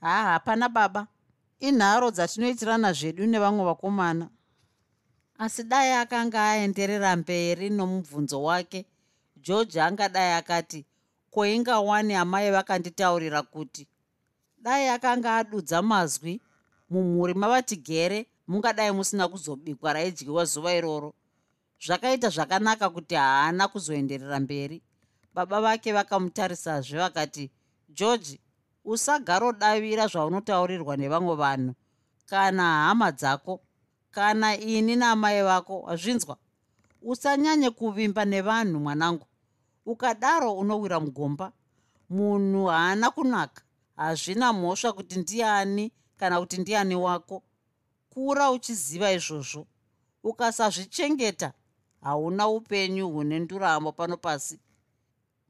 haa 0.00 0.22
hapana 0.24 0.68
baba. 0.68 1.06
Inharo 1.60 2.10
dzatinoitirana 2.10 2.92
zvedu 2.92 3.26
nevamwe 3.26 3.64
vakomana. 3.64 4.28
Asi 5.38 5.62
dai 5.62 5.92
akanga 5.92 6.50
aenderera 6.50 7.16
mberi 7.16 7.70
nomubvunzo 7.70 8.42
wake 8.42 8.86
george 9.36 9.80
angadai 9.80 10.32
akati 10.32 10.86
koingawani 11.30 12.14
amai 12.14 12.50
vakanditaurira 12.50 13.42
kuti? 13.42 13.88
Dai 14.58 14.88
akanga 14.88 15.36
adudza 15.36 15.82
mazwi 15.82 16.40
mumhuri 16.90 17.34
mavatigere 17.34 18.26
mungadai 18.48 18.92
musina 18.92 19.28
kuzobikwa 19.28 19.92
raidyiwa 19.92 20.44
zuva 20.44 20.74
iroro 20.74 21.14
zvakaita 21.86 22.28
zvakanaka 22.28 22.90
kuti 22.90 23.14
haana 23.14 23.68
kuzoenderera 23.68 24.40
mberi. 24.40 24.82
Baba 25.34 25.60
vake 25.60 25.92
vakamutarisazve 25.92 26.98
vakati 26.98 27.50
george 27.88 28.40
usagarodavira 28.84 30.06
zvaunotaurirwa 30.06 30.96
nevamwe 30.96 31.34
vanhu. 31.36 31.74
Kana 32.26 32.62
hama 32.62 33.12
dzako 33.12 33.60
kana 34.10 34.56
ini 34.58 34.96
naamai 34.96 35.42
vako 35.42 35.82
hazvinzwa. 35.86 36.36
Usanyanye 37.02 37.70
kuvimba 37.70 38.24
nevanhu 38.24 38.80
mwanangu. 38.80 39.26
Ukadaro 39.86 40.52
unowira 40.52 41.00
mugomba. 41.00 41.52
Munhu 42.10 42.66
haana 42.66 43.10
kunaka. 43.10 43.62
Hazvina 43.96 44.52
mhosva 44.52 44.92
kuti 44.92 45.18
ndiani 45.18 45.92
kana 46.16 46.40
kuti 46.40 46.58
ndiani 46.58 46.94
wako. 46.94 47.42
Kura 48.10 48.50
uchiziva 48.50 49.12
izvozvo. 49.12 49.66
Ukasazvichengeta 50.24 51.52
hauna 52.00 52.48
upenyu 52.48 53.10
hune 53.10 53.38
nduramo 53.38 53.92
pano 53.92 54.16
pasi. 54.16 54.60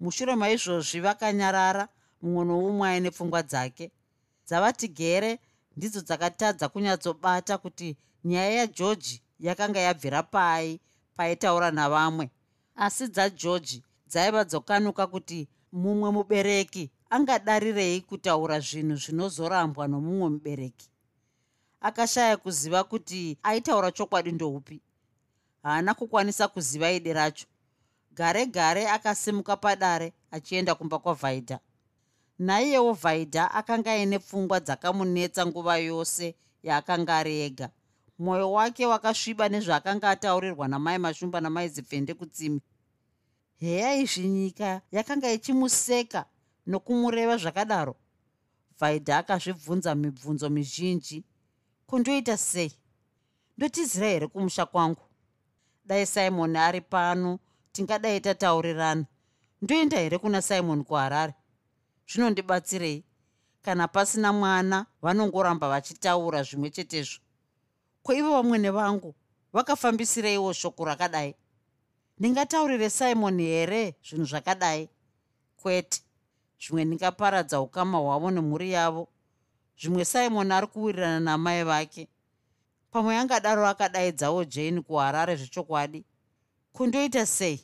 Mushure 0.00 0.36
maizvozvi 0.36 1.00
vakanyarara 1.00 1.88
mumwe 2.22 2.44
noumwe 2.44 2.88
aine 2.88 3.10
pfungwa 3.10 3.42
dzake. 3.42 3.90
Dzavati 4.46 4.88
gere 4.88 5.38
ndidzo 5.76 6.00
dzakatadza 6.00 6.68
kunyatsobata 6.68 7.58
kuti 7.58 7.96
nyaya 8.24 8.50
yageorgi 8.50 9.22
yakanga 9.40 9.80
yabvira 9.80 10.22
pai 10.22 10.80
paitaura 11.16 11.70
navamwe. 11.70 12.30
Asi 12.76 13.08
dzageorgi 13.08 13.82
dzaiva 14.08 14.44
dzokanuka 14.44 15.06
kuti 15.06 15.48
mumwe 15.72 16.10
mubereki 16.10 16.90
angadarirei 17.10 18.00
kutaura 18.00 18.60
zvinhu 18.60 18.96
zvinozorambwa 18.96 19.88
nomumwe 19.88 20.28
mubereki. 20.28 20.88
Akashaya 21.80 22.36
kuziva 22.36 22.84
kuti 22.84 23.38
aitaura 23.42 23.92
chokwadi 23.92 24.32
ndoupi 24.32 24.82
haana 25.62 25.94
kukwanisa 25.94 26.48
kuziva 26.48 26.90
idi 26.92 27.12
racho. 27.12 27.46
Gare 28.12 28.46
gare 28.46 28.88
akasimuka 28.88 29.56
padare 29.56 30.12
achienda 30.30 30.74
kumba 30.74 30.98
kwavhaidha 30.98 31.60
naiyewo 32.38 32.92
vhaidha 32.92 33.50
akanga 33.54 33.92
aine 33.92 34.18
pfungwa 34.18 34.60
dzakamunetsa 34.60 35.46
nguva 35.46 35.76
yose 35.76 36.34
yaakanga 36.62 37.16
ari 37.18 37.40
ega. 37.40 37.70
Mwoyo 38.18 38.52
wake 38.52 38.86
wakasviba 38.86 39.48
nezvaakanga 39.48 40.10
ataurirwa 40.10 40.68
namai 40.68 40.98
mashumba 40.98 41.40
namai 41.40 41.68
zipfende 41.68 42.14
kutsimi 42.14 42.60
heya 43.56 43.94
izvi 43.94 44.28
nyika 44.28 44.80
yakanga 44.92 45.32
ichimuseka 45.32 46.24
nokumureva 46.66 47.36
zvakadaro? 47.36 47.96
Vhaidha 48.78 49.18
akazvibvunza 49.18 49.94
mibvunzo 49.94 50.50
mizhinji. 50.50 51.24
Kundoita 51.86 52.36
sei? 52.36 52.72
Ndotizira 53.56 54.08
here 54.08 54.26
kumusha 54.26 54.66
kwangu 54.66 55.09
dai 55.84 56.06
simoni 56.06 56.58
ari 56.58 56.80
pano 56.80 57.38
tingadai 57.72 58.20
tataurirana. 58.20 59.06
Ndoenda 59.62 59.98
here 59.98 60.18
kuna 60.18 60.42
simoni 60.42 60.84
kuharare? 60.84 61.34
Zvinondibatsirei? 62.08 63.04
Kana 63.62 63.88
pasina 63.88 64.32
mwana 64.32 64.86
vanongoramba 65.02 65.68
vachitaura 65.68 66.42
zvimwe 66.42 66.70
chetezvo. 66.70 67.20
Kwaivo 68.02 68.30
vamwene 68.32 68.70
vangu 68.70 69.14
vakafambisireiwo 69.52 70.52
shoko 70.52 70.84
rakadai? 70.84 71.34
Ndingataurire 72.18 72.90
simoni 72.90 73.42
here 73.42 73.94
zvinhu 74.08 74.24
zvakadai? 74.24 74.88
Kwete. 75.56 76.02
Zvimwe 76.60 76.84
ndingaparadza 76.84 77.60
ukama 77.60 77.98
hwavo 77.98 78.30
nemhuri 78.30 78.72
yavo. 78.72 79.08
Zvimwe 79.80 80.04
simoni 80.04 80.52
ari 80.52 80.66
kuwirirana 80.66 81.20
namai 81.20 81.64
vake 81.64 82.08
pamwe 82.90 83.16
angadaro 83.16 83.66
akadaidzawo 83.66 84.44
jani 84.44 84.82
kuharare 84.82 85.36
zvechokwadi. 85.36 86.04
Kundoita 86.72 87.26
sei? 87.26 87.60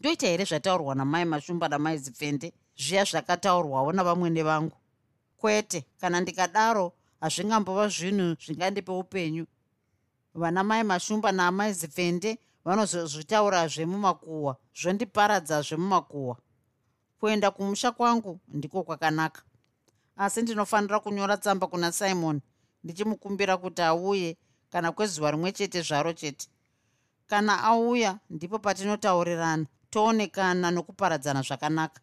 Ndoita 0.00 0.26
here 0.26 0.44
zvataurwa 0.44 0.94
namai 0.94 1.24
mashumba 1.24 1.68
namai 1.68 1.98
zipfende 1.98 2.52
zviya 2.76 3.04
zvakataurwawo 3.04 3.92
navamwene 3.92 4.42
vangu 4.42 4.76
kwete 5.36 5.84
kana 6.00 6.20
ndikadaro 6.20 6.92
hazvingambova 7.20 7.88
zvinhu 7.88 8.36
zvingandipe 8.44 8.92
upenyu. 8.92 9.46
Vana 10.34 10.64
mai 10.64 10.82
mashumba 10.84 11.32
naamai 11.32 11.72
zipfende 11.72 12.38
vanozozvitaura 12.64 13.68
zvemumakuhwa 13.68 14.56
zvondiparadza 14.80 15.62
zvemumakuhwa 15.62 16.36
kuenda 17.20 17.50
kumusha 17.50 17.92
kwangu 17.92 18.40
ndiko 18.48 18.82
kwakanaka. 18.82 19.42
Asi 20.16 20.42
ndinofanira 20.42 21.00
kunyora 21.00 21.36
tsamba 21.36 21.66
kuna 21.66 21.92
simon 21.92 22.40
ndichimukumbira 22.84 23.56
kuti 23.56 23.82
auye 23.82 24.36
kana 24.72 24.92
kwezuva 24.92 25.30
rimwe 25.30 25.52
chete 25.52 25.82
zvaro 25.82 26.12
chete. 26.12 26.48
Kana 27.26 27.62
auya 27.64 28.18
ndipo 28.30 28.58
patinotaurirana 28.58 29.66
toonekana 29.90 30.70
nokuparadzana 30.70 31.42
zvakanaka. 31.42 32.00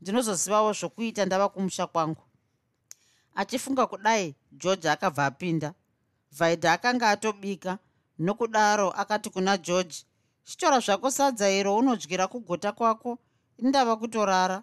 Ndinozozivawo 0.00 0.72
zvokuita 0.72 1.24
ndava 1.26 1.48
kumusha 1.48 1.86
kwangu. 1.86 2.22
Achifunga 3.34 3.86
kudai 3.86 4.34
george 4.52 4.90
akabva 4.90 5.26
apinda 5.26 5.74
vaidha 6.38 6.72
akanga 6.72 7.08
atobika 7.10 7.78
nokudaro 8.18 8.90
akati 8.90 9.30
kuna 9.30 9.56
george 9.58 9.96
chitora 10.44 10.80
zvako 10.80 11.10
sadza 11.10 11.50
iro 11.50 11.76
unodyira 11.76 12.26
kugota 12.28 12.72
kwako 12.72 13.18
indava 13.58 13.96
kutorara. 13.96 14.62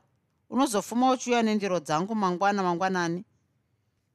Unozofuma 0.50 1.12
uchiuya 1.12 1.44
nendiro 1.44 1.80
dzangu 1.80 2.16
mangwana 2.16 2.64
mangwanani 2.64 3.26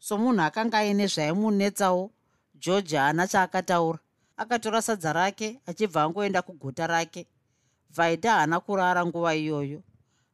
somunhu 0.06 0.42
akanga 0.42 0.78
aine 0.78 1.06
zvaimunetsawo 1.06 2.10
george 2.54 2.96
haana 2.96 3.26
chaakataura. 3.26 3.98
Akatora 4.36 4.82
sadza 4.82 5.12
rake 5.12 5.60
achibva 5.66 6.02
angoenda 6.02 6.42
kugota 6.42 6.86
rake. 6.86 7.26
Vaida 7.90 8.32
haana 8.32 8.60
kurara 8.60 9.06
nguva 9.06 9.34
iyoyo. 9.34 9.82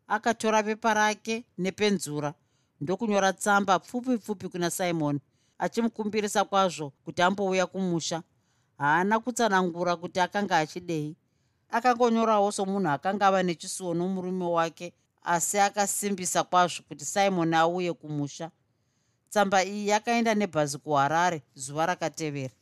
Akatora 0.09 0.62
pepa 0.62 0.95
rake 0.95 1.45
nepenzura 1.59 2.35
ndokunyora 2.81 3.33
tsamba 3.33 3.79
pfupi 3.79 4.18
pfupi 4.18 4.49
kuna 4.49 4.71
simon 4.71 5.21
achimukumbirisa 5.59 6.45
kwazvo 6.45 6.93
kuti 7.05 7.23
ambouya 7.23 7.66
kumusha. 7.66 8.23
Haana 8.79 9.21
kutsanangura 9.21 9.97
kuti 9.97 10.21
akanga 10.21 10.59
achidei. 10.59 11.16
Akangonyorawo 11.71 12.53
somunhu 12.53 12.91
akanga 12.91 13.27
ava 13.27 13.43
nechisuwo 13.43 13.95
nomurume 13.95 14.45
wake 14.45 14.93
asi 15.23 15.59
akasimbisa 15.59 16.45
kwazvo 16.45 16.83
kuti 16.89 17.05
simon 17.05 17.55
auye 17.55 17.93
kumusha 17.93 18.51
tsamba 19.31 19.64
iyi 19.64 19.89
yakaenda 19.89 20.35
nebhazi 20.35 20.78
kuharare 20.78 21.43
zuva 21.55 21.87
rakatevera 21.87 22.55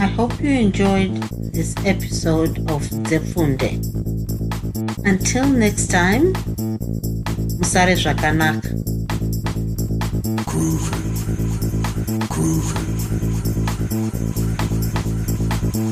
I 0.00 0.06
hope 0.16 0.40
you 0.40 0.50
enjoyed 0.50 1.14
this 1.52 1.74
episode 1.84 2.58
of 2.70 2.82
Zefunde. 3.08 3.70
Until 5.04 5.46
next 5.48 5.88
time, 5.90 6.32
Musare 7.58 7.94
Zvakanaka. 7.96 8.68
Groovy. 10.44 10.98
Groovy. 12.28 12.93